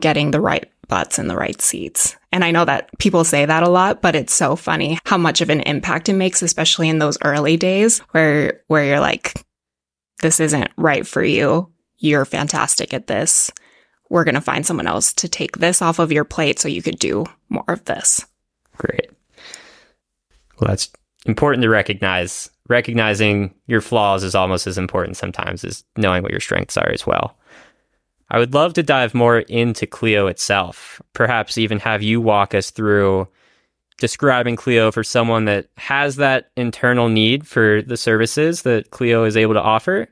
getting 0.00 0.30
the 0.30 0.40
right 0.40 0.70
butts 0.86 1.18
in 1.18 1.28
the 1.28 1.36
right 1.36 1.60
seats. 1.60 2.16
And 2.32 2.44
I 2.44 2.50
know 2.50 2.64
that 2.64 2.88
people 2.98 3.24
say 3.24 3.44
that 3.44 3.62
a 3.62 3.68
lot, 3.68 4.00
but 4.00 4.14
it's 4.14 4.34
so 4.34 4.56
funny 4.56 4.98
how 5.04 5.18
much 5.18 5.40
of 5.40 5.50
an 5.50 5.60
impact 5.60 6.08
it 6.08 6.14
makes, 6.14 6.40
especially 6.42 6.88
in 6.88 6.98
those 6.98 7.18
early 7.22 7.56
days 7.56 7.98
where, 8.12 8.62
where 8.68 8.84
you're 8.84 9.00
like, 9.00 9.34
this 10.20 10.40
isn't 10.40 10.70
right 10.76 11.06
for 11.06 11.22
you. 11.22 11.70
You're 11.98 12.24
fantastic 12.24 12.94
at 12.94 13.06
this. 13.06 13.50
We're 14.10 14.24
going 14.24 14.34
to 14.34 14.40
find 14.40 14.64
someone 14.64 14.86
else 14.86 15.12
to 15.14 15.28
take 15.28 15.58
this 15.58 15.82
off 15.82 15.98
of 15.98 16.12
your 16.12 16.24
plate 16.24 16.58
so 16.58 16.68
you 16.68 16.82
could 16.82 16.98
do 16.98 17.24
more 17.48 17.64
of 17.68 17.84
this. 17.84 18.24
Great. 18.76 19.10
Well, 20.58 20.68
that's 20.68 20.90
important 21.26 21.62
to 21.62 21.68
recognize. 21.68 22.50
Recognizing 22.68 23.54
your 23.66 23.80
flaws 23.80 24.22
is 24.22 24.34
almost 24.34 24.66
as 24.66 24.76
important 24.76 25.16
sometimes 25.16 25.64
as 25.64 25.84
knowing 25.96 26.22
what 26.22 26.32
your 26.32 26.40
strengths 26.40 26.76
are 26.76 26.90
as 26.90 27.06
well. 27.06 27.38
I 28.30 28.38
would 28.38 28.52
love 28.52 28.74
to 28.74 28.82
dive 28.82 29.14
more 29.14 29.38
into 29.38 29.86
KLEO 29.86 30.30
itself, 30.30 31.00
perhaps 31.14 31.56
even 31.56 31.78
have 31.78 32.02
you 32.02 32.20
walk 32.20 32.54
us 32.54 32.70
through 32.70 33.26
describing 33.96 34.56
KLEO 34.56 34.92
for 34.92 35.02
someone 35.02 35.46
that 35.46 35.68
has 35.76 36.16
that 36.16 36.50
internal 36.56 37.08
need 37.08 37.46
for 37.46 37.82
the 37.82 37.96
services 37.96 38.62
that 38.62 38.90
KLEO 38.90 39.26
is 39.26 39.36
able 39.36 39.54
to 39.54 39.62
offer, 39.62 40.08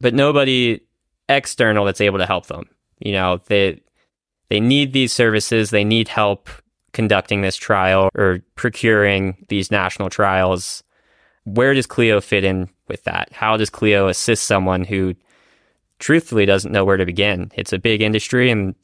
but 0.00 0.14
nobody 0.14 0.80
external 1.28 1.84
that's 1.84 2.00
able 2.00 2.18
to 2.18 2.26
help 2.26 2.46
them. 2.46 2.68
You 2.98 3.12
know, 3.12 3.40
they 3.46 3.80
they 4.48 4.60
need 4.60 4.92
these 4.92 5.12
services, 5.12 5.70
they 5.70 5.84
need 5.84 6.08
help 6.08 6.48
conducting 6.92 7.42
this 7.42 7.56
trial 7.56 8.08
or 8.14 8.40
procuring 8.54 9.44
these 9.48 9.70
national 9.70 10.10
trials. 10.10 10.82
Where 11.44 11.74
does 11.74 11.86
KLEO 11.86 12.22
fit 12.22 12.44
in 12.44 12.70
with 12.88 13.04
that? 13.04 13.32
How 13.32 13.56
does 13.56 13.68
KLEO 13.68 14.08
assist 14.08 14.44
someone 14.44 14.84
who 14.84 15.14
truthfully 15.98 16.46
doesn't 16.46 16.72
know 16.72 16.84
where 16.84 16.96
to 16.96 17.04
begin? 17.04 17.50
It's 17.54 17.72
a 17.72 17.78
big 17.78 18.00
industry 18.00 18.50
and 18.50 18.74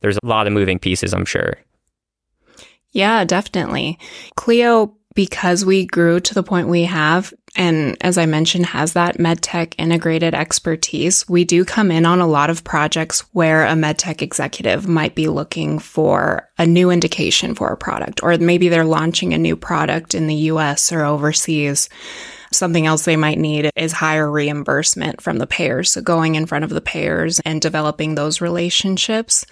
there's 0.00 0.18
a 0.22 0.26
lot 0.26 0.46
of 0.46 0.52
moving 0.52 0.78
pieces, 0.78 1.12
I'm 1.12 1.24
sure. 1.24 1.54
Yeah, 2.92 3.24
definitely. 3.24 3.98
KLEO, 4.36 4.94
because 5.14 5.64
we 5.64 5.84
grew 5.84 6.20
to 6.20 6.34
the 6.34 6.42
point 6.42 6.68
we 6.68 6.84
have, 6.84 7.34
and 7.58 7.96
as 8.00 8.16
I 8.16 8.24
mentioned, 8.24 8.66
has 8.66 8.92
that 8.92 9.18
medtech 9.18 9.74
integrated 9.78 10.32
expertise, 10.32 11.28
we 11.28 11.44
do 11.44 11.64
come 11.64 11.90
in 11.90 12.06
on 12.06 12.20
a 12.20 12.26
lot 12.26 12.50
of 12.50 12.62
projects 12.62 13.20
where 13.32 13.66
a 13.66 13.72
medtech 13.72 14.22
executive 14.22 14.86
might 14.86 15.16
be 15.16 15.26
looking 15.26 15.80
for 15.80 16.48
a 16.56 16.64
new 16.64 16.90
indication 16.90 17.56
for 17.56 17.68
a 17.68 17.76
product, 17.76 18.22
or 18.22 18.38
maybe 18.38 18.68
they're 18.68 18.84
launching 18.84 19.34
a 19.34 19.38
new 19.38 19.56
product 19.56 20.14
in 20.14 20.28
the 20.28 20.36
US 20.36 20.92
or 20.92 21.04
overseas. 21.04 21.88
Something 22.52 22.86
else 22.86 23.04
they 23.04 23.16
might 23.16 23.38
need 23.38 23.70
is 23.74 23.92
higher 23.92 24.30
reimbursement 24.30 25.20
from 25.20 25.38
the 25.38 25.46
payers. 25.46 25.90
So 25.90 26.00
going 26.00 26.36
in 26.36 26.46
front 26.46 26.64
of 26.64 26.70
the 26.70 26.80
payers 26.80 27.40
and 27.40 27.60
developing 27.60 28.14
those 28.14 28.40
relationships. 28.40 29.44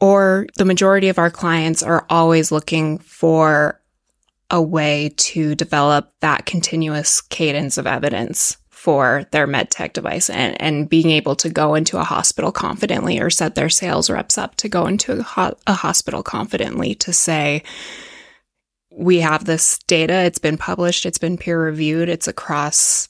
Or 0.00 0.46
the 0.58 0.64
majority 0.64 1.08
of 1.08 1.18
our 1.18 1.30
clients 1.30 1.82
are 1.82 2.04
always 2.10 2.52
looking 2.52 2.98
for 2.98 3.80
a 4.52 4.62
way 4.62 5.12
to 5.16 5.54
develop 5.54 6.12
that 6.20 6.46
continuous 6.46 7.22
cadence 7.22 7.78
of 7.78 7.86
evidence 7.86 8.58
for 8.68 9.26
their 9.30 9.46
medtech 9.46 9.92
device 9.94 10.28
and, 10.28 10.60
and 10.60 10.88
being 10.88 11.10
able 11.10 11.34
to 11.36 11.48
go 11.48 11.74
into 11.74 11.98
a 11.98 12.04
hospital 12.04 12.52
confidently 12.52 13.18
or 13.18 13.30
set 13.30 13.54
their 13.54 13.70
sales 13.70 14.10
reps 14.10 14.36
up 14.36 14.54
to 14.56 14.68
go 14.68 14.86
into 14.86 15.12
a, 15.12 15.22
ho- 15.22 15.56
a 15.66 15.72
hospital 15.72 16.22
confidently 16.22 16.94
to 16.94 17.12
say, 17.12 17.62
we 18.90 19.20
have 19.20 19.44
this 19.44 19.78
data. 19.86 20.24
It's 20.24 20.38
been 20.38 20.58
published. 20.58 21.06
It's 21.06 21.16
been 21.16 21.38
peer 21.38 21.64
reviewed. 21.64 22.08
It's 22.08 22.28
across 22.28 23.08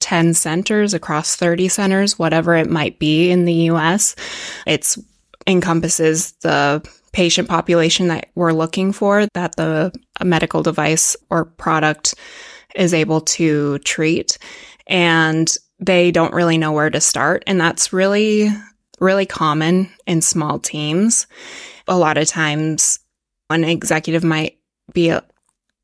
10 0.00 0.34
centers, 0.34 0.94
across 0.94 1.36
30 1.36 1.68
centers, 1.68 2.18
whatever 2.18 2.56
it 2.56 2.68
might 2.68 2.98
be 2.98 3.30
in 3.30 3.44
the 3.44 3.54
US. 3.70 4.16
It's 4.66 4.98
encompasses 5.46 6.32
the 6.40 6.82
patient 7.12 7.48
population 7.48 8.08
that 8.08 8.30
we're 8.34 8.52
looking 8.52 8.92
for 8.92 9.26
that 9.34 9.56
the 9.56 9.92
medical 10.22 10.62
device 10.62 11.16
or 11.28 11.44
product 11.44 12.14
is 12.74 12.94
able 12.94 13.20
to 13.20 13.78
treat. 13.80 14.38
And 14.86 15.52
they 15.78 16.10
don't 16.10 16.34
really 16.34 16.58
know 16.58 16.72
where 16.72 16.90
to 16.90 17.00
start. 17.00 17.42
And 17.46 17.60
that's 17.60 17.92
really, 17.92 18.48
really 19.00 19.26
common 19.26 19.90
in 20.06 20.20
small 20.22 20.58
teams. 20.58 21.26
A 21.88 21.96
lot 21.96 22.18
of 22.18 22.28
times, 22.28 23.00
an 23.48 23.64
executive 23.64 24.22
might 24.22 24.58
be 24.92 25.08
a, 25.08 25.24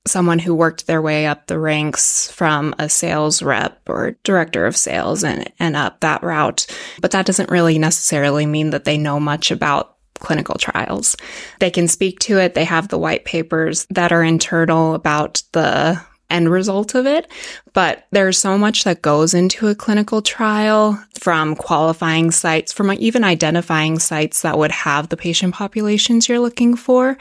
someone 0.06 0.38
who 0.38 0.54
worked 0.54 0.86
their 0.86 1.02
way 1.02 1.26
up 1.26 1.46
the 1.46 1.58
ranks 1.58 2.30
from 2.30 2.74
a 2.78 2.88
sales 2.88 3.42
rep 3.42 3.80
or 3.88 4.16
director 4.22 4.66
of 4.66 4.76
sales 4.76 5.24
and, 5.24 5.50
and 5.58 5.74
up 5.74 6.00
that 6.00 6.22
route. 6.22 6.66
But 7.00 7.10
that 7.10 7.26
doesn't 7.26 7.50
really 7.50 7.78
necessarily 7.78 8.46
mean 8.46 8.70
that 8.70 8.84
they 8.84 8.98
know 8.98 9.18
much 9.18 9.50
about 9.50 9.95
clinical 10.20 10.56
trials. 10.56 11.16
They 11.60 11.70
can 11.70 11.88
speak 11.88 12.18
to 12.20 12.38
it. 12.38 12.54
They 12.54 12.64
have 12.64 12.88
the 12.88 12.98
white 12.98 13.24
papers 13.24 13.86
that 13.90 14.12
are 14.12 14.22
internal 14.22 14.94
about 14.94 15.42
the 15.52 16.00
end 16.28 16.50
result 16.50 16.94
of 16.94 17.06
it. 17.06 17.30
But 17.72 18.06
there's 18.10 18.38
so 18.38 18.58
much 18.58 18.84
that 18.84 19.02
goes 19.02 19.34
into 19.34 19.68
a 19.68 19.74
clinical 19.74 20.22
trial 20.22 21.00
from 21.18 21.54
qualifying 21.54 22.30
sites, 22.30 22.72
from 22.72 22.92
even 22.92 23.22
identifying 23.22 23.98
sites 23.98 24.42
that 24.42 24.58
would 24.58 24.72
have 24.72 25.08
the 25.08 25.16
patient 25.16 25.54
populations 25.54 26.28
you're 26.28 26.40
looking 26.40 26.76
for 26.76 27.16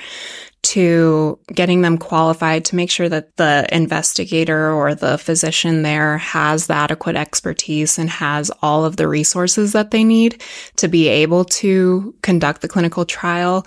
to 0.66 1.38
getting 1.54 1.82
them 1.82 1.96
qualified 1.96 2.66
to 2.66 2.76
make 2.76 2.90
sure 2.90 3.08
that 3.08 3.38
the 3.38 3.68
investigator 3.72 4.72
or 4.72 4.96
the 4.96 5.16
physician 5.18 5.84
there 5.84 6.18
has 6.18 6.66
the 6.66 6.74
adequate 6.74 7.16
expertise 7.16 8.00
and 8.00 8.10
has 8.10 8.50
all 8.64 8.84
of 8.84 8.98
the 8.98 9.08
resources 9.08 9.74
that 9.74 9.92
they 9.92 10.04
need 10.04 10.42
to 10.78 10.88
be 10.88 11.08
able 11.08 11.46
to 11.46 12.16
conduct 12.24 12.62
the 12.62 12.68
clinical 12.68 13.06
trial 13.06 13.66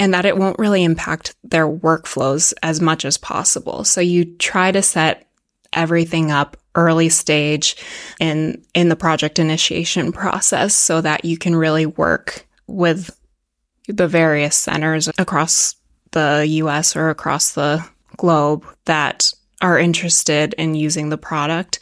and 0.00 0.12
that 0.12 0.24
it 0.24 0.36
won't 0.36 0.58
really 0.58 0.82
impact 0.82 1.36
their 1.44 1.68
workflows 1.68 2.52
as 2.64 2.80
much 2.80 3.04
as 3.04 3.16
possible. 3.16 3.84
So 3.84 4.00
you 4.00 4.24
try 4.36 4.72
to 4.72 4.82
set 4.82 5.28
everything 5.72 6.32
up 6.32 6.56
early 6.74 7.08
stage 7.08 7.76
in 8.18 8.60
in 8.74 8.88
the 8.88 8.96
project 8.96 9.38
initiation 9.38 10.10
process 10.10 10.74
so 10.74 11.00
that 11.00 11.24
you 11.24 11.38
can 11.38 11.54
really 11.54 11.86
work 11.86 12.44
with 12.66 13.16
the 13.86 14.08
various 14.08 14.56
centers 14.56 15.08
across 15.18 15.76
the 16.12 16.44
US 16.48 16.96
or 16.96 17.10
across 17.10 17.52
the 17.52 17.84
globe 18.16 18.66
that 18.84 19.32
are 19.62 19.78
interested 19.78 20.54
in 20.54 20.74
using 20.74 21.10
the 21.10 21.18
product. 21.18 21.78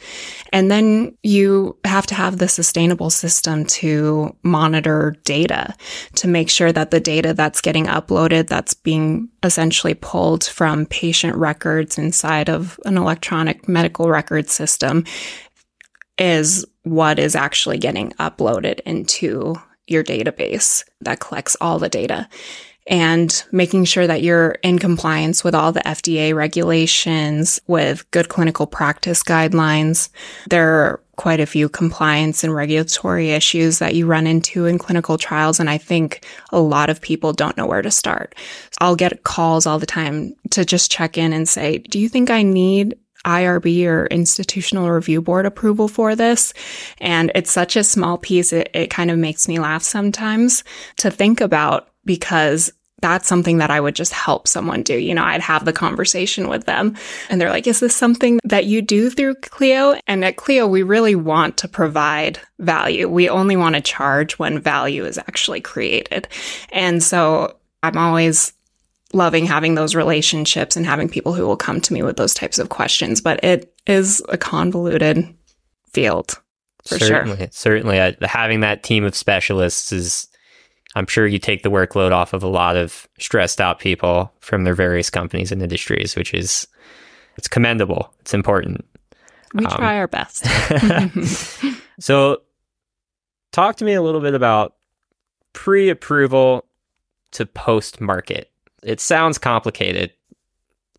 And 0.51 0.69
then 0.69 1.17
you 1.23 1.77
have 1.85 2.05
to 2.07 2.15
have 2.15 2.37
the 2.37 2.49
sustainable 2.49 3.09
system 3.09 3.65
to 3.65 4.35
monitor 4.43 5.15
data 5.23 5.73
to 6.15 6.27
make 6.27 6.49
sure 6.49 6.73
that 6.73 6.91
the 6.91 6.99
data 6.99 7.33
that's 7.33 7.61
getting 7.61 7.85
uploaded, 7.85 8.47
that's 8.47 8.73
being 8.73 9.29
essentially 9.43 9.93
pulled 9.93 10.43
from 10.43 10.87
patient 10.87 11.35
records 11.37 11.97
inside 11.97 12.49
of 12.49 12.79
an 12.85 12.97
electronic 12.97 13.67
medical 13.69 14.09
record 14.09 14.49
system 14.49 15.05
is 16.17 16.65
what 16.83 17.17
is 17.17 17.35
actually 17.35 17.77
getting 17.77 18.11
uploaded 18.13 18.81
into 18.81 19.55
your 19.87 20.03
database 20.03 20.83
that 20.99 21.21
collects 21.21 21.55
all 21.61 21.79
the 21.79 21.89
data 21.89 22.27
and 22.89 23.45
making 23.51 23.85
sure 23.85 24.07
that 24.07 24.23
you're 24.23 24.57
in 24.63 24.79
compliance 24.79 25.43
with 25.43 25.53
all 25.53 25.71
the 25.71 25.81
FDA 25.81 26.33
regulations, 26.35 27.61
with 27.67 28.09
good 28.09 28.29
clinical 28.29 28.65
practice 28.65 29.21
guidelines. 29.21 30.09
There 30.49 30.69
are 30.69 31.01
quite 31.15 31.39
a 31.39 31.45
few 31.45 31.69
compliance 31.69 32.43
and 32.43 32.53
regulatory 32.53 33.29
issues 33.29 33.77
that 33.77 33.93
you 33.93 34.07
run 34.07 34.25
into 34.25 34.65
in 34.65 34.79
clinical 34.79 35.17
trials. 35.17 35.59
And 35.59 35.69
I 35.69 35.77
think 35.77 36.25
a 36.51 36.59
lot 36.59 36.89
of 36.89 36.99
people 36.99 37.31
don't 37.31 37.57
know 37.57 37.67
where 37.67 37.83
to 37.83 37.91
start. 37.91 38.33
I'll 38.81 38.95
get 38.95 39.23
calls 39.23 39.67
all 39.67 39.77
the 39.77 39.85
time 39.85 40.33
to 40.51 40.65
just 40.65 40.91
check 40.91 41.17
in 41.17 41.31
and 41.31 41.47
say, 41.47 41.77
do 41.77 41.99
you 41.99 42.09
think 42.09 42.31
I 42.31 42.41
need 42.41 42.97
IRB 43.25 43.85
or 43.85 44.07
institutional 44.07 44.89
review 44.89 45.21
board 45.21 45.45
approval 45.45 45.89
for 45.89 46.15
this. 46.15 46.53
And 47.01 47.33
it's 47.35 47.51
such 47.51 47.75
a 47.75 47.83
small 47.83 48.17
piece. 48.17 48.53
It, 48.53 48.69
it 48.73 48.89
kind 48.89 49.11
of 49.11 49.17
makes 49.17 49.45
me 49.45 49.59
laugh 49.59 49.83
sometimes 49.83 50.63
to 50.99 51.11
think 51.11 51.41
about 51.41 51.89
because 52.05 52.71
that's 53.01 53.27
something 53.27 53.57
that 53.57 53.71
I 53.71 53.79
would 53.79 53.95
just 53.95 54.13
help 54.13 54.47
someone 54.47 54.83
do. 54.83 54.97
You 54.97 55.13
know, 55.13 55.23
I'd 55.23 55.41
have 55.41 55.65
the 55.65 55.73
conversation 55.73 56.47
with 56.47 56.65
them 56.65 56.95
and 57.29 57.39
they're 57.39 57.49
like, 57.49 57.67
is 57.67 57.79
this 57.79 57.95
something 57.95 58.39
that 58.43 58.65
you 58.65 58.81
do 58.81 59.09
through 59.09 59.35
KLEO? 59.35 59.99
And 60.07 60.23
at 60.25 60.37
KLEO, 60.37 60.69
we 60.69 60.83
really 60.83 61.15
want 61.15 61.57
to 61.57 61.67
provide 61.67 62.39
value. 62.59 63.07
We 63.07 63.29
only 63.29 63.55
want 63.55 63.75
to 63.75 63.81
charge 63.81 64.39
when 64.39 64.59
value 64.59 65.05
is 65.05 65.17
actually 65.17 65.61
created. 65.61 66.27
And 66.71 67.01
so 67.01 67.57
I'm 67.83 67.97
always 67.97 68.53
loving 69.13 69.45
having 69.45 69.75
those 69.75 69.95
relationships 69.95 70.75
and 70.75 70.85
having 70.85 71.09
people 71.09 71.33
who 71.33 71.47
will 71.47 71.57
come 71.57 71.81
to 71.81 71.93
me 71.93 72.03
with 72.03 72.17
those 72.17 72.33
types 72.33 72.59
of 72.59 72.69
questions, 72.69 73.21
but 73.21 73.43
it 73.43 73.73
is 73.87 74.23
a 74.29 74.37
convoluted 74.37 75.27
field 75.91 76.39
for 76.85 76.99
certainly, 76.99 77.37
sure. 77.37 77.47
Certainly, 77.51 78.15
having 78.21 78.61
that 78.61 78.83
team 78.83 79.03
of 79.03 79.15
specialists 79.15 79.91
is 79.91 80.28
I'm 80.99 81.07
sure 81.07 81.25
you 81.25 81.39
take 81.39 81.63
the 81.63 81.71
workload 81.71 82.11
off 82.11 82.33
of 82.33 82.43
a 82.43 82.47
lot 82.47 82.75
of 82.75 83.07
stressed 83.17 83.61
out 83.61 83.79
people 83.79 84.33
from 84.41 84.65
their 84.65 84.75
various 84.75 85.09
companies 85.09 85.49
and 85.49 85.61
industries, 85.61 86.17
which 86.17 86.33
is 86.33 86.67
it's 87.37 87.47
commendable. 87.47 88.13
It's 88.19 88.33
important. 88.33 88.85
We 89.53 89.65
um, 89.65 89.71
try 89.71 89.97
our 89.97 90.09
best. 90.09 90.45
so, 92.01 92.41
talk 93.53 93.77
to 93.77 93.85
me 93.85 93.93
a 93.93 94.01
little 94.01 94.19
bit 94.19 94.33
about 94.33 94.75
pre-approval 95.53 96.65
to 97.31 97.45
post-market. 97.45 98.51
It 98.83 98.99
sounds 98.99 99.37
complicated. 99.37 100.11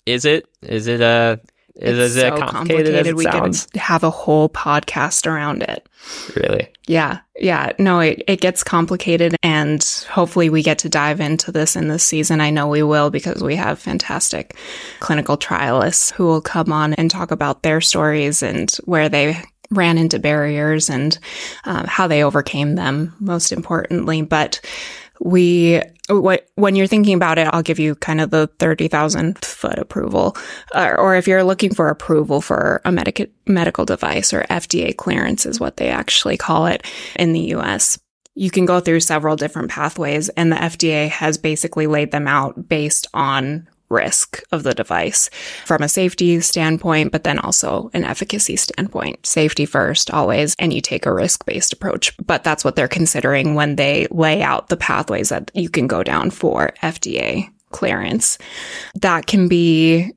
Is 0.06 0.24
it? 0.24 0.46
Is 0.62 0.86
it 0.86 1.02
a 1.02 1.40
it's 1.76 1.98
is 1.98 2.14
so 2.14 2.30
complicated, 2.36 2.94
complicated. 2.94 3.14
we 3.14 3.24
sounds? 3.24 3.66
could 3.66 3.80
have 3.80 4.02
a 4.02 4.10
whole 4.10 4.48
podcast 4.48 5.26
around 5.26 5.62
it. 5.62 5.86
Really? 6.34 6.68
Yeah. 6.86 7.20
Yeah. 7.36 7.72
No, 7.78 8.00
it, 8.00 8.22
it 8.26 8.40
gets 8.40 8.64
complicated 8.64 9.36
and 9.42 9.82
hopefully 10.10 10.50
we 10.50 10.62
get 10.62 10.78
to 10.80 10.88
dive 10.88 11.20
into 11.20 11.52
this 11.52 11.76
in 11.76 11.88
this 11.88 12.02
season. 12.04 12.40
I 12.40 12.50
know 12.50 12.68
we 12.68 12.82
will 12.82 13.10
because 13.10 13.42
we 13.42 13.56
have 13.56 13.78
fantastic 13.78 14.56
clinical 15.00 15.36
trialists 15.38 16.12
who 16.12 16.26
will 16.26 16.40
come 16.40 16.72
on 16.72 16.94
and 16.94 17.10
talk 17.10 17.30
about 17.30 17.62
their 17.62 17.80
stories 17.80 18.42
and 18.42 18.70
where 18.84 19.08
they 19.08 19.40
ran 19.70 19.98
into 19.98 20.18
barriers 20.18 20.90
and 20.90 21.18
um, 21.64 21.86
how 21.86 22.08
they 22.08 22.24
overcame 22.24 22.74
them, 22.74 23.14
most 23.20 23.52
importantly. 23.52 24.22
But 24.22 24.60
we 25.20 25.82
what 26.08 26.48
when 26.56 26.74
you're 26.74 26.86
thinking 26.86 27.14
about 27.14 27.38
it 27.38 27.46
i'll 27.52 27.62
give 27.62 27.78
you 27.78 27.94
kind 27.94 28.20
of 28.20 28.30
the 28.30 28.48
30000 28.58 29.44
foot 29.44 29.78
approval. 29.78 30.36
Or, 30.74 30.98
or, 30.98 31.16
if 31.16 31.28
you're 31.28 31.44
looking 31.44 31.74
for 31.74 31.88
approval 31.88 32.40
for 32.40 32.80
a 32.84 32.90
medic- 32.90 33.30
medical 33.46 33.84
device 33.84 34.32
or 34.32 34.42
fda 34.44 34.96
clearance 34.96 35.46
is 35.46 35.60
what 35.60 35.76
they 35.76 35.88
actually 35.88 36.36
call 36.36 36.66
it 36.66 36.84
in 37.16 37.32
the 37.32 37.54
us 37.54 37.98
you 38.34 38.50
can 38.50 38.64
go 38.64 38.80
through 38.80 39.00
several 39.00 39.36
different 39.36 39.70
pathways 39.70 40.28
and 40.30 40.50
the 40.50 40.56
fda 40.56 41.08
has 41.08 41.36
basically 41.38 41.86
laid 41.86 42.10
them 42.10 42.26
out 42.26 42.68
based 42.68 43.06
on 43.12 43.68
risk 43.90 44.42
of 44.52 44.62
the 44.62 44.72
device 44.72 45.28
from 45.66 45.82
a 45.82 45.88
safety 45.88 46.40
standpoint, 46.40 47.12
but 47.12 47.24
then 47.24 47.38
also 47.38 47.90
an 47.92 48.04
efficacy 48.04 48.56
standpoint. 48.56 49.26
Safety 49.26 49.66
first, 49.66 50.10
always, 50.10 50.54
and 50.58 50.72
you 50.72 50.80
take 50.80 51.04
a 51.04 51.12
risk 51.12 51.44
based 51.44 51.72
approach. 51.72 52.16
But 52.24 52.44
that's 52.44 52.64
what 52.64 52.76
they're 52.76 52.88
considering 52.88 53.54
when 53.54 53.76
they 53.76 54.06
lay 54.10 54.42
out 54.42 54.68
the 54.68 54.76
pathways 54.76 55.28
that 55.28 55.50
you 55.54 55.68
can 55.68 55.86
go 55.86 56.02
down 56.02 56.30
for 56.30 56.72
FDA 56.82 57.50
clearance. 57.70 58.38
That 58.94 59.26
can 59.26 59.48
be, 59.48 60.12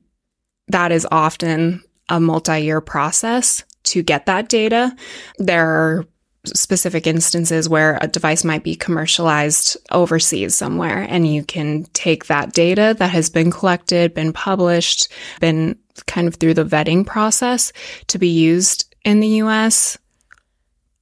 that 0.68 0.92
is 0.92 1.06
often 1.10 1.82
a 2.08 2.20
multi 2.20 2.60
year 2.60 2.80
process 2.80 3.64
to 3.84 4.02
get 4.02 4.26
that 4.26 4.48
data. 4.48 4.94
There 5.38 5.68
are 5.68 6.06
specific 6.46 7.06
instances 7.06 7.68
where 7.68 7.98
a 8.00 8.08
device 8.08 8.44
might 8.44 8.62
be 8.62 8.74
commercialized 8.74 9.76
overseas 9.90 10.54
somewhere 10.54 11.06
and 11.08 11.26
you 11.26 11.42
can 11.42 11.84
take 11.92 12.26
that 12.26 12.52
data 12.52 12.94
that 12.98 13.10
has 13.10 13.30
been 13.30 13.50
collected, 13.50 14.14
been 14.14 14.32
published, 14.32 15.08
been 15.40 15.78
kind 16.06 16.28
of 16.28 16.36
through 16.36 16.54
the 16.54 16.64
vetting 16.64 17.06
process 17.06 17.72
to 18.08 18.18
be 18.18 18.28
used 18.28 18.94
in 19.04 19.20
the 19.20 19.28
US. 19.42 19.96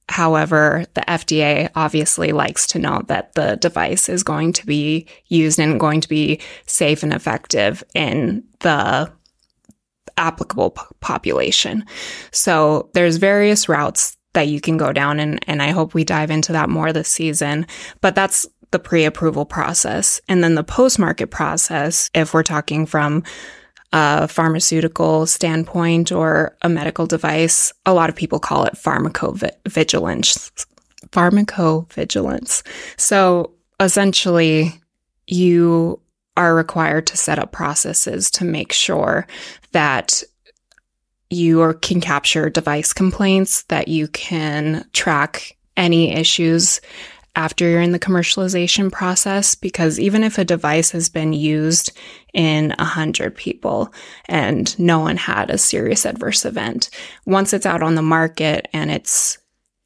However, 0.09 0.85
the 0.93 1.01
FDA 1.01 1.69
obviously 1.75 2.31
likes 2.31 2.67
to 2.67 2.79
know 2.79 3.03
that 3.07 3.33
the 3.33 3.55
device 3.55 4.09
is 4.09 4.23
going 4.23 4.53
to 4.53 4.65
be 4.65 5.07
used 5.27 5.59
and 5.59 5.79
going 5.79 6.01
to 6.01 6.09
be 6.09 6.39
safe 6.67 7.03
and 7.03 7.13
effective 7.13 7.83
in 7.93 8.43
the 8.59 9.11
applicable 10.17 10.71
population. 10.99 11.85
So 12.31 12.89
there's 12.93 13.17
various 13.17 13.67
routes 13.67 14.17
that 14.33 14.47
you 14.47 14.59
can 14.59 14.77
go 14.77 14.91
down 14.91 15.19
and, 15.19 15.39
and 15.47 15.61
I 15.61 15.69
hope 15.69 15.93
we 15.93 16.03
dive 16.03 16.31
into 16.31 16.51
that 16.51 16.69
more 16.69 16.91
this 16.91 17.09
season. 17.09 17.65
But 18.01 18.15
that's 18.15 18.47
the 18.71 18.79
pre-approval 18.79 19.45
process. 19.45 20.19
And 20.27 20.43
then 20.43 20.55
the 20.55 20.63
post-market 20.63 21.27
process, 21.27 22.09
if 22.13 22.33
we're 22.33 22.43
talking 22.43 22.85
from 22.85 23.23
a 23.91 24.27
pharmaceutical 24.27 25.27
standpoint 25.27 26.11
or 26.11 26.57
a 26.63 26.69
medical 26.69 27.05
device, 27.05 27.71
a 27.85 27.93
lot 27.93 28.09
of 28.09 28.15
people 28.15 28.39
call 28.39 28.65
it 28.65 28.73
pharmacovigilance. 28.73 30.65
Pharmacovigilance. 31.09 32.63
So 32.97 33.51
essentially, 33.79 34.81
you 35.27 35.99
are 36.35 36.55
required 36.55 37.05
to 37.07 37.17
set 37.17 37.37
up 37.37 37.51
processes 37.51 38.31
to 38.31 38.43
make 38.43 38.73
sure 38.73 39.27
that 39.73 40.23
you 41.33 41.73
can 41.81 42.01
capture 42.01 42.49
device 42.49 42.93
complaints, 42.93 43.63
that 43.63 43.87
you 43.87 44.07
can 44.09 44.85
track 44.93 45.57
any 45.75 46.13
issues 46.13 46.81
after 47.35 47.67
you're 47.67 47.81
in 47.81 47.91
the 47.91 47.99
commercialization 47.99 48.91
process 48.91 49.55
because 49.55 49.99
even 49.99 50.23
if 50.23 50.37
a 50.37 50.45
device 50.45 50.91
has 50.91 51.09
been 51.09 51.33
used 51.33 51.97
in 52.33 52.69
100 52.77 53.35
people 53.35 53.91
and 54.25 54.77
no 54.79 54.99
one 54.99 55.17
had 55.17 55.49
a 55.49 55.57
serious 55.57 56.05
adverse 56.05 56.45
event, 56.45 56.89
once 57.25 57.53
it's 57.53 57.65
out 57.65 57.81
on 57.81 57.95
the 57.95 58.01
market 58.01 58.67
and 58.71 58.91
it's 58.91 59.39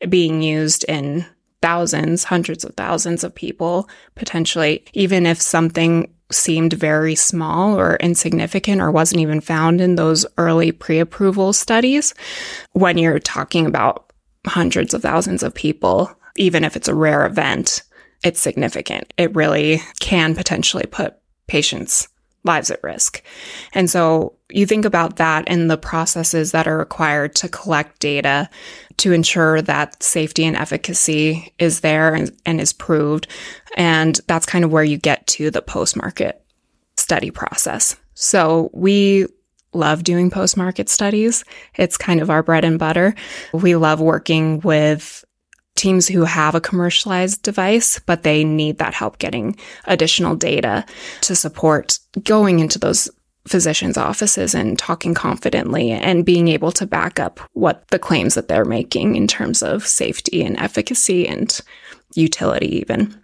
being 0.09 0.41
used 0.41 0.83
in 0.85 1.25
thousands, 1.61 2.23
hundreds 2.23 2.63
of 2.63 2.75
thousands 2.75 3.23
of 3.23 3.33
people, 3.33 3.89
potentially, 4.15 4.83
even 4.93 5.25
if 5.25 5.41
something 5.41 6.13
seemed 6.31 6.73
very 6.73 7.15
small 7.15 7.79
or 7.79 7.95
insignificant 7.97 8.81
or 8.81 8.91
wasn't 8.91 9.21
even 9.21 9.41
found 9.41 9.79
in 9.79 9.95
those 9.95 10.25
early 10.37 10.71
pre 10.71 10.99
approval 10.99 11.53
studies, 11.53 12.13
when 12.73 12.97
you're 12.97 13.19
talking 13.19 13.65
about 13.65 14.11
hundreds 14.45 14.93
of 14.93 15.01
thousands 15.01 15.43
of 15.43 15.53
people, 15.53 16.13
even 16.35 16.63
if 16.63 16.75
it's 16.75 16.87
a 16.87 16.95
rare 16.95 17.25
event, 17.25 17.83
it's 18.23 18.39
significant. 18.39 19.13
It 19.17 19.35
really 19.35 19.81
can 19.99 20.35
potentially 20.35 20.85
put 20.85 21.15
patients' 21.47 22.07
lives 22.43 22.71
at 22.71 22.83
risk. 22.83 23.21
And 23.73 23.89
so 23.89 24.33
you 24.49 24.65
think 24.65 24.85
about 24.85 25.17
that 25.17 25.43
and 25.47 25.69
the 25.69 25.77
processes 25.77 26.51
that 26.51 26.67
are 26.67 26.77
required 26.77 27.35
to 27.35 27.49
collect 27.49 27.99
data 27.99 28.49
to 28.97 29.11
ensure 29.11 29.61
that 29.61 30.01
safety 30.01 30.43
and 30.43 30.55
efficacy 30.55 31.53
is 31.59 31.81
there 31.81 32.13
and, 32.13 32.31
and 32.45 32.59
is 32.59 32.73
proved. 32.73 33.27
And 33.75 34.19
that's 34.27 34.45
kind 34.45 34.65
of 34.65 34.71
where 34.71 34.83
you 34.83 34.97
get 34.97 35.25
to 35.27 35.51
the 35.51 35.61
post 35.61 35.95
market 35.95 36.43
study 36.97 37.31
process. 37.31 37.95
So 38.15 38.71
we 38.73 39.27
love 39.73 40.03
doing 40.03 40.31
post 40.31 40.57
market 40.57 40.89
studies. 40.89 41.43
It's 41.75 41.97
kind 41.97 42.21
of 42.21 42.29
our 42.29 42.41
bread 42.41 42.65
and 42.65 42.79
butter. 42.79 43.13
We 43.53 43.75
love 43.75 43.99
working 43.99 44.59
with 44.61 45.23
teams 45.75 46.07
who 46.07 46.23
have 46.23 46.55
a 46.55 46.61
commercialized 46.61 47.43
device, 47.43 47.99
but 47.99 48.23
they 48.23 48.43
need 48.43 48.79
that 48.79 48.95
help 48.95 49.19
getting 49.19 49.55
additional 49.85 50.35
data 50.35 50.83
to 51.21 51.35
support 51.35 51.99
going 52.23 52.59
into 52.59 52.79
those 52.79 53.07
physicians' 53.47 53.97
offices 53.97 54.53
and 54.53 54.77
talking 54.77 55.13
confidently 55.13 55.91
and 55.91 56.25
being 56.25 56.47
able 56.47 56.71
to 56.73 56.85
back 56.85 57.19
up 57.19 57.39
what 57.53 57.87
the 57.89 57.99
claims 57.99 58.35
that 58.35 58.47
they're 58.47 58.65
making 58.65 59.15
in 59.15 59.27
terms 59.27 59.63
of 59.63 59.85
safety 59.87 60.43
and 60.43 60.57
efficacy 60.57 61.27
and 61.27 61.59
utility, 62.15 62.77
even. 62.77 63.19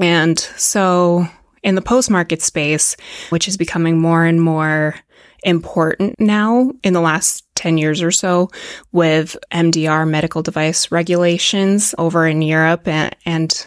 And 0.00 0.38
so, 0.38 1.26
in 1.62 1.74
the 1.74 1.82
post 1.82 2.10
market 2.10 2.42
space, 2.42 2.96
which 3.30 3.46
is 3.46 3.56
becoming 3.56 3.98
more 3.98 4.24
and 4.24 4.40
more 4.40 4.96
important 5.44 6.20
now 6.20 6.70
in 6.82 6.92
the 6.92 7.00
last 7.00 7.44
10 7.56 7.78
years 7.78 8.02
or 8.02 8.10
so 8.10 8.48
with 8.92 9.36
MDR 9.52 10.08
medical 10.08 10.42
device 10.42 10.90
regulations 10.92 11.94
over 11.98 12.26
in 12.26 12.42
Europe 12.42 12.86
and, 12.86 13.14
and 13.24 13.66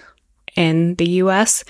in 0.55 0.95
the 0.95 1.09
US, 1.21 1.63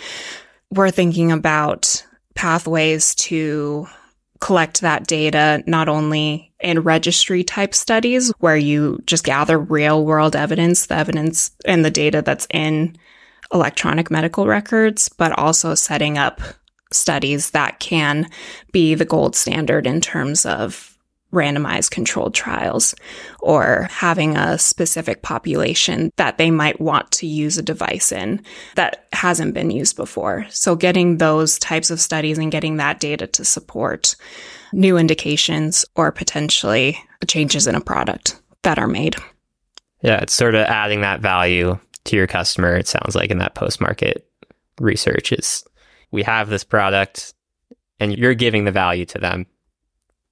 we're 0.71 0.91
thinking 0.91 1.31
about 1.31 2.05
pathways 2.35 3.15
to 3.15 3.87
collect 4.45 4.81
that 4.81 5.07
data 5.07 5.63
not 5.65 5.89
only 5.89 6.53
in 6.59 6.79
registry 6.81 7.43
type 7.43 7.73
studies 7.73 8.31
where 8.37 8.55
you 8.55 9.01
just 9.07 9.23
gather 9.23 9.57
real 9.57 10.05
world 10.05 10.35
evidence, 10.35 10.85
the 10.85 10.93
evidence 10.93 11.49
and 11.65 11.83
the 11.83 11.89
data 11.89 12.21
that's 12.21 12.45
in 12.51 12.95
electronic 13.51 14.11
medical 14.11 14.45
records, 14.45 15.09
but 15.09 15.31
also 15.39 15.73
setting 15.73 16.19
up 16.19 16.41
studies 16.93 17.49
that 17.51 17.79
can 17.79 18.29
be 18.71 18.93
the 18.93 19.03
gold 19.03 19.35
standard 19.35 19.87
in 19.87 19.99
terms 19.99 20.45
of 20.45 20.94
randomized 21.35 21.91
controlled 21.91 22.33
trials 22.33 22.95
or 23.41 23.87
having 23.91 24.35
a 24.35 24.57
specific 24.57 25.21
population 25.21 26.11
that 26.15 26.39
they 26.39 26.49
might 26.49 26.81
want 26.81 27.11
to 27.11 27.27
use 27.27 27.57
a 27.57 27.61
device 27.61 28.11
in 28.11 28.41
that 28.75 29.05
hasn't 29.13 29.53
been 29.53 29.69
used 29.69 29.95
before. 29.95 30.47
So 30.49 30.75
getting 30.75 31.17
those 31.17 31.59
types 31.59 31.91
of 31.91 32.01
studies 32.01 32.39
and 32.39 32.51
getting 32.51 32.77
that 32.77 32.99
data 32.99 33.27
to 33.27 33.45
support 33.45 34.15
new 34.73 34.97
indications 34.97 35.85
or 35.95 36.11
potentially 36.11 36.97
changes 37.27 37.67
in 37.67 37.75
a 37.75 37.81
product 37.81 38.41
that 38.63 38.79
are 38.79 38.87
made. 38.87 39.15
Yeah, 40.01 40.21
it's 40.21 40.33
sort 40.33 40.55
of 40.55 40.65
adding 40.67 41.01
that 41.01 41.21
value 41.21 41.77
to 42.05 42.15
your 42.15 42.27
customer. 42.27 42.75
It 42.75 42.87
sounds 42.87 43.15
like 43.15 43.29
in 43.29 43.39
that 43.39 43.55
post 43.55 43.81
market 43.81 44.27
research 44.79 45.31
is 45.31 45.63
we 46.11 46.23
have 46.23 46.49
this 46.49 46.63
product 46.63 47.33
and 47.99 48.15
you're 48.17 48.33
giving 48.33 48.65
the 48.65 48.71
value 48.71 49.05
to 49.05 49.17
them 49.17 49.45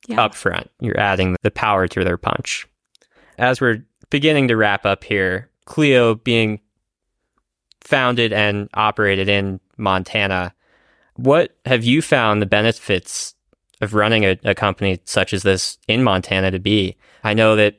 yeah. 0.08 0.22
up 0.22 0.36
front. 0.36 0.70
You're 0.80 1.00
adding 1.00 1.36
the 1.42 1.52
power 1.52 1.88
to 1.88 2.04
their 2.04 2.18
punch. 2.18 2.68
As 3.38 3.62
we're 3.62 3.86
beginning 4.10 4.48
to 4.50 4.58
wrap 4.58 4.86
up 4.86 5.04
here, 5.04 5.50
KLEO 5.66 6.24
being 6.24 6.60
founded 7.82 8.32
and 8.34 8.70
operated 8.74 9.30
in 9.30 9.60
Montana, 9.78 10.54
what 11.16 11.56
have 11.66 11.84
you 11.84 12.02
found 12.02 12.42
the 12.42 12.48
benefits 12.48 13.36
of 13.82 13.94
running 13.94 14.24
a, 14.24 14.39
a 14.44 14.56
company 14.56 15.00
such 15.06 15.34
as 15.34 15.44
this 15.44 15.78
in 15.88 16.04
Montana 16.04 16.52
to 16.52 16.60
be? 16.60 16.96
I 17.24 17.34
know 17.34 17.56
that 17.56 17.78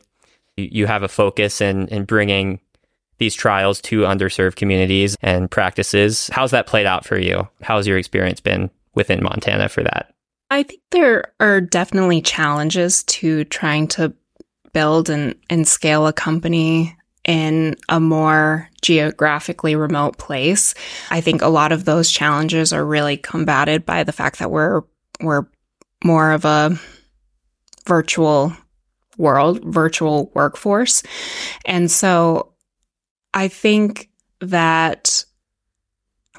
you 0.56 0.86
have 0.86 1.02
a 1.02 1.08
focus 1.08 1.60
in, 1.60 1.88
in 1.88 2.04
bringing 2.04 2.60
these 3.18 3.34
trials 3.34 3.80
to 3.80 4.02
underserved 4.02 4.56
communities 4.56 5.16
and 5.22 5.50
practices. 5.50 6.28
How's 6.32 6.50
that 6.50 6.66
played 6.66 6.86
out 6.86 7.04
for 7.04 7.18
you? 7.18 7.48
How's 7.62 7.86
your 7.86 7.98
experience 7.98 8.40
been 8.40 8.70
within 8.94 9.22
Montana 9.22 9.68
for 9.68 9.82
that? 9.82 10.13
I 10.50 10.62
think 10.62 10.82
there 10.90 11.32
are 11.40 11.60
definitely 11.60 12.20
challenges 12.22 13.02
to 13.04 13.44
trying 13.44 13.88
to 13.88 14.14
build 14.72 15.08
and, 15.10 15.34
and 15.48 15.66
scale 15.66 16.06
a 16.06 16.12
company 16.12 16.96
in 17.24 17.76
a 17.88 17.98
more 17.98 18.68
geographically 18.82 19.74
remote 19.76 20.18
place. 20.18 20.74
I 21.10 21.20
think 21.20 21.40
a 21.40 21.48
lot 21.48 21.72
of 21.72 21.84
those 21.86 22.10
challenges 22.10 22.72
are 22.72 22.84
really 22.84 23.16
combated 23.16 23.86
by 23.86 24.04
the 24.04 24.12
fact 24.12 24.38
that 24.38 24.50
we're 24.50 24.82
we're 25.20 25.46
more 26.02 26.32
of 26.32 26.44
a 26.44 26.78
virtual 27.86 28.52
world, 29.16 29.64
virtual 29.64 30.30
workforce. 30.34 31.02
And 31.64 31.90
so 31.90 32.52
I 33.32 33.48
think 33.48 34.10
that 34.40 35.13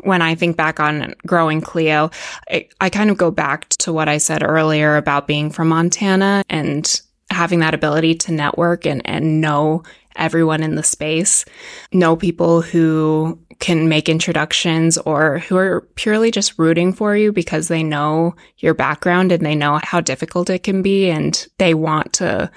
when 0.02 0.22
I 0.22 0.36
think 0.36 0.58
back 0.58 0.80
on 0.80 1.14
growing 1.26 1.62
KLEO, 1.62 2.14
I, 2.50 2.68
I, 2.82 2.90
kind 2.90 3.10
of 3.10 3.18
go 3.18 3.32
back 3.32 3.70
to 3.70 3.94
what 3.94 4.10
I 4.10 4.18
said 4.18 4.44
earlier 4.44 4.98
about 4.98 5.28
being 5.28 5.50
from 5.50 5.70
Montana 5.70 6.44
and 6.50 7.02
having 7.30 7.60
that 7.60 7.74
ability 7.74 8.16
to 8.16 8.32
network 8.32 8.86
and, 8.86 9.02
and 9.06 9.42
know 9.42 9.84
everyone 10.16 10.64
in 10.64 10.76
the 10.76 10.84
space, 10.84 11.46
know 11.92 12.16
people 12.16 12.62
who 12.62 13.40
can 13.60 13.88
make 13.88 14.10
introductions 14.10 14.98
or 15.00 15.40
who 15.40 15.56
are 15.58 15.82
purely 15.96 16.30
just 16.32 16.58
rooting 16.60 16.92
for 16.94 17.16
you 17.16 17.32
because 17.32 17.68
they 17.68 17.84
know 17.84 18.36
your 18.58 18.74
background 18.74 19.32
and 19.32 19.46
they 19.46 19.56
know 19.56 19.80
how 19.84 20.02
difficult 20.02 20.50
it 20.50 20.64
can 20.64 20.82
be 20.82 21.10
and 21.10 21.48
they 21.58 21.74
want 21.74 22.12
to 22.14 22.52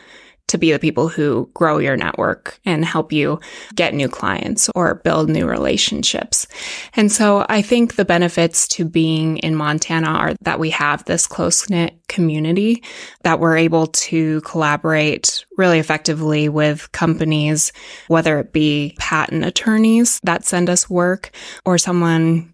to 0.48 0.58
be 0.58 0.72
the 0.72 0.78
people 0.78 1.08
who 1.08 1.48
grow 1.54 1.78
your 1.78 1.96
network 1.96 2.58
and 2.64 2.84
help 2.84 3.12
you 3.12 3.40
get 3.74 3.94
new 3.94 4.08
clients 4.08 4.68
or 4.74 4.96
build 4.96 5.28
new 5.28 5.46
relationships. 5.46 6.46
And 6.94 7.12
so 7.12 7.46
I 7.48 7.62
think 7.62 7.94
the 7.94 8.04
benefits 8.04 8.66
to 8.68 8.84
being 8.84 9.38
in 9.38 9.54
Montana 9.54 10.08
are 10.08 10.34
that 10.42 10.58
we 10.58 10.70
have 10.70 11.04
this 11.04 11.26
close 11.26 11.68
knit 11.70 11.94
community 12.08 12.82
that 13.22 13.38
we're 13.38 13.56
able 13.56 13.86
to 13.88 14.40
collaborate 14.40 15.44
really 15.56 15.78
effectively 15.78 16.48
with 16.48 16.90
companies, 16.92 17.72
whether 18.08 18.38
it 18.40 18.52
be 18.52 18.94
patent 18.98 19.44
attorneys 19.44 20.18
that 20.24 20.44
send 20.44 20.70
us 20.70 20.88
work 20.88 21.30
or 21.64 21.78
someone 21.78 22.52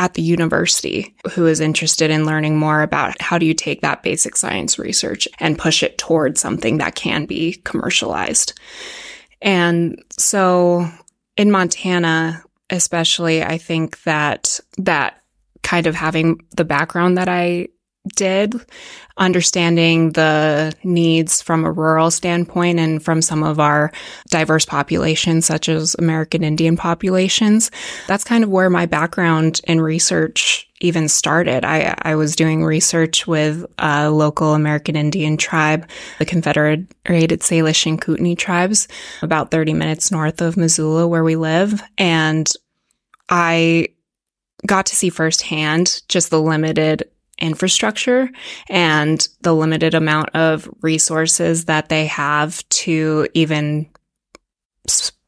at 0.00 0.14
the 0.14 0.22
university 0.22 1.14
who 1.32 1.46
is 1.46 1.60
interested 1.60 2.10
in 2.10 2.24
learning 2.24 2.56
more 2.56 2.80
about 2.80 3.20
how 3.20 3.36
do 3.36 3.44
you 3.44 3.52
take 3.52 3.82
that 3.82 4.02
basic 4.02 4.34
science 4.34 4.78
research 4.78 5.28
and 5.38 5.58
push 5.58 5.82
it 5.82 5.98
towards 5.98 6.40
something 6.40 6.78
that 6.78 6.94
can 6.94 7.26
be 7.26 7.60
commercialized. 7.64 8.58
And 9.42 10.02
so 10.10 10.88
in 11.36 11.50
Montana, 11.50 12.42
especially, 12.70 13.44
I 13.44 13.58
think 13.58 14.02
that 14.04 14.58
that 14.78 15.20
kind 15.62 15.86
of 15.86 15.94
having 15.94 16.40
the 16.56 16.64
background 16.64 17.18
that 17.18 17.28
I 17.28 17.68
did, 18.16 18.54
understanding 19.18 20.12
the 20.12 20.72
needs 20.82 21.42
from 21.42 21.64
a 21.64 21.72
rural 21.72 22.10
standpoint 22.10 22.78
and 22.78 23.02
from 23.02 23.20
some 23.20 23.42
of 23.42 23.60
our 23.60 23.92
diverse 24.28 24.64
populations, 24.64 25.44
such 25.44 25.68
as 25.68 25.94
American 25.98 26.42
Indian 26.42 26.76
populations. 26.76 27.70
That's 28.06 28.24
kind 28.24 28.42
of 28.42 28.50
where 28.50 28.70
my 28.70 28.86
background 28.86 29.60
in 29.64 29.80
research 29.80 30.66
even 30.80 31.08
started. 31.08 31.62
I, 31.62 31.94
I 32.00 32.14
was 32.14 32.34
doing 32.34 32.64
research 32.64 33.26
with 33.26 33.66
a 33.78 34.10
local 34.10 34.54
American 34.54 34.96
Indian 34.96 35.36
tribe, 35.36 35.86
the 36.18 36.24
Confederated 36.24 37.40
Salish 37.40 37.86
and 37.86 38.00
Kootenai 38.00 38.34
tribes, 38.34 38.88
about 39.20 39.50
30 39.50 39.74
minutes 39.74 40.10
north 40.10 40.40
of 40.40 40.56
Missoula, 40.56 41.06
where 41.06 41.24
we 41.24 41.36
live. 41.36 41.82
And 41.98 42.50
I 43.28 43.88
got 44.66 44.86
to 44.86 44.96
see 44.96 45.10
firsthand 45.10 46.00
just 46.08 46.30
the 46.30 46.40
limited 46.40 47.04
infrastructure 47.40 48.30
and 48.68 49.28
the 49.42 49.54
limited 49.54 49.94
amount 49.94 50.30
of 50.30 50.68
resources 50.82 51.66
that 51.66 51.88
they 51.88 52.06
have 52.06 52.66
to 52.68 53.26
even 53.34 53.88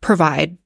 provide 0.00 0.56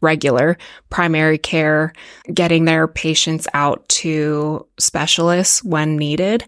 regular 0.00 0.56
primary 0.88 1.38
care, 1.38 1.92
getting 2.32 2.64
their 2.64 2.88
patients 2.88 3.46
out 3.54 3.86
to 3.88 4.66
specialists 4.78 5.62
when 5.62 5.96
needed. 5.96 6.44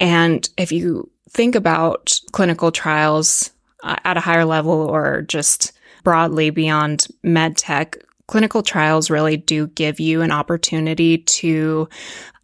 And 0.00 0.48
if 0.56 0.72
you 0.72 1.10
think 1.30 1.54
about 1.54 2.18
clinical 2.32 2.72
trials 2.72 3.50
uh, 3.84 3.96
at 4.04 4.16
a 4.16 4.20
higher 4.20 4.44
level 4.44 4.72
or 4.72 5.22
just 5.22 5.72
broadly 6.02 6.50
beyond 6.50 7.06
med 7.22 7.56
tech, 7.56 7.96
clinical 8.26 8.62
trials 8.62 9.10
really 9.10 9.36
do 9.36 9.68
give 9.68 10.00
you 10.00 10.20
an 10.20 10.32
opportunity 10.32 11.18
to 11.18 11.88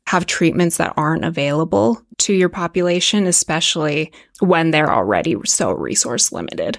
have 0.07 0.27
treatments 0.27 0.77
that 0.77 0.93
aren't 0.97 1.25
available 1.25 2.01
to 2.19 2.35
your 2.35 2.49
population, 2.49 3.27
especially 3.27 4.13
when 4.41 4.71
they're 4.71 4.93
already 4.93 5.37
so 5.45 5.73
resource 5.73 6.31
limited 6.31 6.79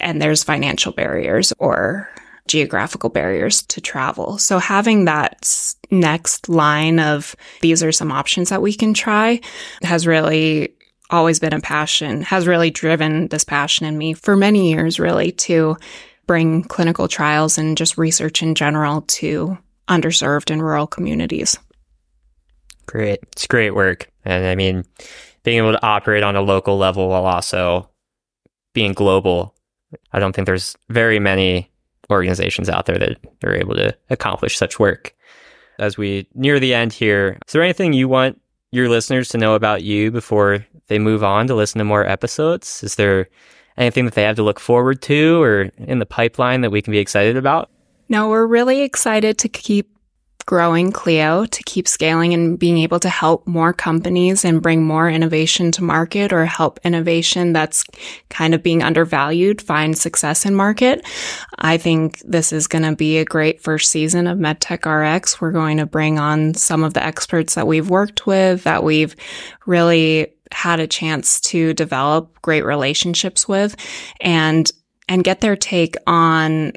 and 0.00 0.20
there's 0.20 0.44
financial 0.44 0.92
barriers 0.92 1.52
or 1.58 2.08
geographical 2.46 3.10
barriers 3.10 3.62
to 3.62 3.80
travel. 3.80 4.38
So 4.38 4.58
having 4.58 5.04
that 5.04 5.74
next 5.90 6.48
line 6.48 6.98
of 6.98 7.36
these 7.60 7.82
are 7.82 7.92
some 7.92 8.10
options 8.10 8.48
that 8.48 8.62
we 8.62 8.72
can 8.72 8.94
try 8.94 9.40
has 9.82 10.06
really 10.06 10.74
always 11.10 11.38
been 11.38 11.52
a 11.54 11.60
passion, 11.60 12.22
has 12.22 12.46
really 12.46 12.70
driven 12.70 13.28
this 13.28 13.44
passion 13.44 13.86
in 13.86 13.96
me 13.96 14.12
for 14.14 14.36
many 14.36 14.70
years, 14.70 14.98
really, 14.98 15.32
to 15.32 15.76
bring 16.26 16.62
clinical 16.64 17.08
trials 17.08 17.56
and 17.56 17.78
just 17.78 17.96
research 17.96 18.42
in 18.42 18.54
general 18.54 19.02
to 19.02 19.56
underserved 19.88 20.50
and 20.50 20.62
rural 20.62 20.86
communities. 20.86 21.56
Great. 22.88 23.20
It's 23.32 23.46
great 23.46 23.74
work. 23.74 24.10
And 24.24 24.46
I 24.46 24.54
mean, 24.54 24.84
being 25.44 25.58
able 25.58 25.72
to 25.72 25.86
operate 25.86 26.22
on 26.22 26.36
a 26.36 26.40
local 26.40 26.78
level 26.78 27.08
while 27.08 27.26
also 27.26 27.88
being 28.72 28.94
global, 28.94 29.54
I 30.12 30.18
don't 30.18 30.34
think 30.34 30.46
there's 30.46 30.74
very 30.88 31.18
many 31.18 31.70
organizations 32.10 32.68
out 32.68 32.86
there 32.86 32.98
that 32.98 33.18
are 33.44 33.54
able 33.54 33.74
to 33.74 33.94
accomplish 34.08 34.56
such 34.56 34.78
work. 34.78 35.12
As 35.78 35.96
we 35.96 36.26
near 36.34 36.58
the 36.58 36.74
end 36.74 36.92
here, 36.92 37.38
is 37.46 37.52
there 37.52 37.62
anything 37.62 37.92
you 37.92 38.08
want 38.08 38.40
your 38.72 38.88
listeners 38.88 39.28
to 39.28 39.38
know 39.38 39.54
about 39.54 39.82
you 39.82 40.10
before 40.10 40.66
they 40.88 40.98
move 40.98 41.22
on 41.22 41.46
to 41.46 41.54
listen 41.54 41.78
to 41.78 41.84
more 41.84 42.06
episodes? 42.06 42.82
Is 42.82 42.94
there 42.94 43.28
anything 43.76 44.06
that 44.06 44.14
they 44.14 44.22
have 44.22 44.36
to 44.36 44.42
look 44.42 44.58
forward 44.58 45.02
to 45.02 45.42
or 45.42 45.70
in 45.76 45.98
the 45.98 46.06
pipeline 46.06 46.62
that 46.62 46.70
we 46.70 46.82
can 46.82 46.90
be 46.90 46.98
excited 46.98 47.36
about? 47.36 47.70
No, 48.08 48.28
we're 48.28 48.46
really 48.46 48.80
excited 48.80 49.36
to 49.38 49.48
keep 49.48 49.97
growing 50.48 50.90
KLEO 50.90 51.46
to 51.50 51.62
keep 51.64 51.86
scaling 51.86 52.32
and 52.32 52.58
being 52.58 52.78
able 52.78 52.98
to 52.98 53.10
help 53.10 53.46
more 53.46 53.74
companies 53.74 54.46
and 54.46 54.62
bring 54.62 54.82
more 54.82 55.06
innovation 55.06 55.70
to 55.70 55.84
market 55.84 56.32
or 56.32 56.46
help 56.46 56.80
innovation 56.84 57.52
that's 57.52 57.84
kind 58.30 58.54
of 58.54 58.62
being 58.62 58.82
undervalued 58.82 59.60
find 59.60 59.98
success 59.98 60.46
in 60.46 60.54
market. 60.54 61.06
I 61.58 61.76
think 61.76 62.20
this 62.20 62.50
is 62.50 62.66
going 62.66 62.84
to 62.84 62.96
be 62.96 63.18
a 63.18 63.26
great 63.26 63.60
first 63.60 63.90
season 63.90 64.26
of 64.26 64.38
MedTech 64.38 64.86
RX. 64.86 65.38
We're 65.38 65.52
going 65.52 65.76
to 65.76 65.86
bring 65.86 66.18
on 66.18 66.54
some 66.54 66.82
of 66.82 66.94
the 66.94 67.04
experts 67.04 67.54
that 67.54 67.66
we've 67.66 67.90
worked 67.90 68.26
with, 68.26 68.64
that 68.64 68.82
we've 68.82 69.14
really 69.66 70.32
had 70.50 70.80
a 70.80 70.86
chance 70.86 71.42
to 71.42 71.74
develop 71.74 72.40
great 72.40 72.64
relationships 72.64 73.46
with 73.46 73.76
and 74.22 74.72
and 75.10 75.24
get 75.24 75.42
their 75.42 75.56
take 75.56 75.96
on 76.06 76.72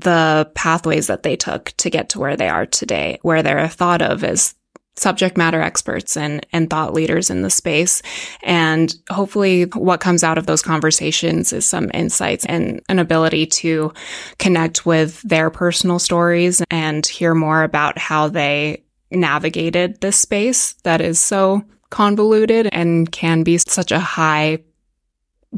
the 0.00 0.50
pathways 0.54 1.06
that 1.08 1.22
they 1.22 1.36
took 1.36 1.72
to 1.78 1.90
get 1.90 2.08
to 2.10 2.20
where 2.20 2.36
they 2.36 2.48
are 2.48 2.66
today, 2.66 3.18
where 3.22 3.42
they're 3.42 3.68
thought 3.68 4.02
of 4.02 4.22
as 4.22 4.54
subject 4.96 5.36
matter 5.36 5.60
experts 5.60 6.16
and, 6.16 6.44
and 6.52 6.68
thought 6.68 6.92
leaders 6.92 7.30
in 7.30 7.42
the 7.42 7.50
space. 7.50 8.02
And 8.42 8.94
hopefully 9.10 9.64
what 9.64 10.00
comes 10.00 10.24
out 10.24 10.38
of 10.38 10.46
those 10.46 10.62
conversations 10.62 11.52
is 11.52 11.64
some 11.64 11.90
insights 11.94 12.44
and 12.46 12.80
an 12.88 12.98
ability 12.98 13.46
to 13.46 13.92
connect 14.38 14.84
with 14.84 15.22
their 15.22 15.50
personal 15.50 15.98
stories 15.98 16.62
and 16.70 17.06
hear 17.06 17.34
more 17.34 17.62
about 17.62 17.96
how 17.96 18.28
they 18.28 18.82
navigated 19.10 20.00
this 20.00 20.16
space 20.16 20.74
that 20.82 21.00
is 21.00 21.18
so 21.18 21.62
convoluted 21.90 22.68
and 22.72 23.10
can 23.12 23.42
be 23.42 23.56
such 23.56 23.92
a 23.92 24.00
high 24.00 24.58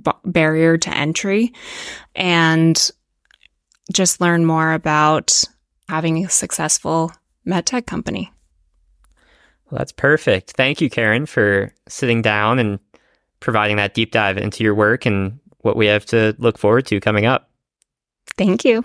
b- 0.01 0.13
barrier 0.25 0.77
to 0.77 0.91
entry. 0.91 1.53
And 2.15 2.91
just 3.93 4.21
learn 4.21 4.45
more 4.45 4.73
about 4.73 5.43
having 5.89 6.25
a 6.25 6.31
successful 6.31 7.13
medtech 7.47 7.87
company. 7.87 8.33
Well, 9.71 9.79
that's 9.79 9.93
perfect. 9.93 10.53
Thank 10.53 10.81
you, 10.81 10.91
Karen, 10.91 11.27
for 11.27 11.73
sitting 11.89 12.23
down 12.23 12.59
and 12.59 12.79
providing 13.41 13.77
that 13.77 13.95
deep 13.95 14.11
dive 14.11 14.37
into 14.37 14.65
your 14.65 14.75
work 14.75 15.07
and 15.07 15.39
what 15.61 15.77
we 15.77 15.87
have 15.87 16.07
to 16.07 16.35
look 16.39 16.59
forward 16.59 16.87
to 16.87 17.01
coming 17.01 17.27
up. 17.27 17.51
Thank 18.37 18.65
you. 18.65 18.85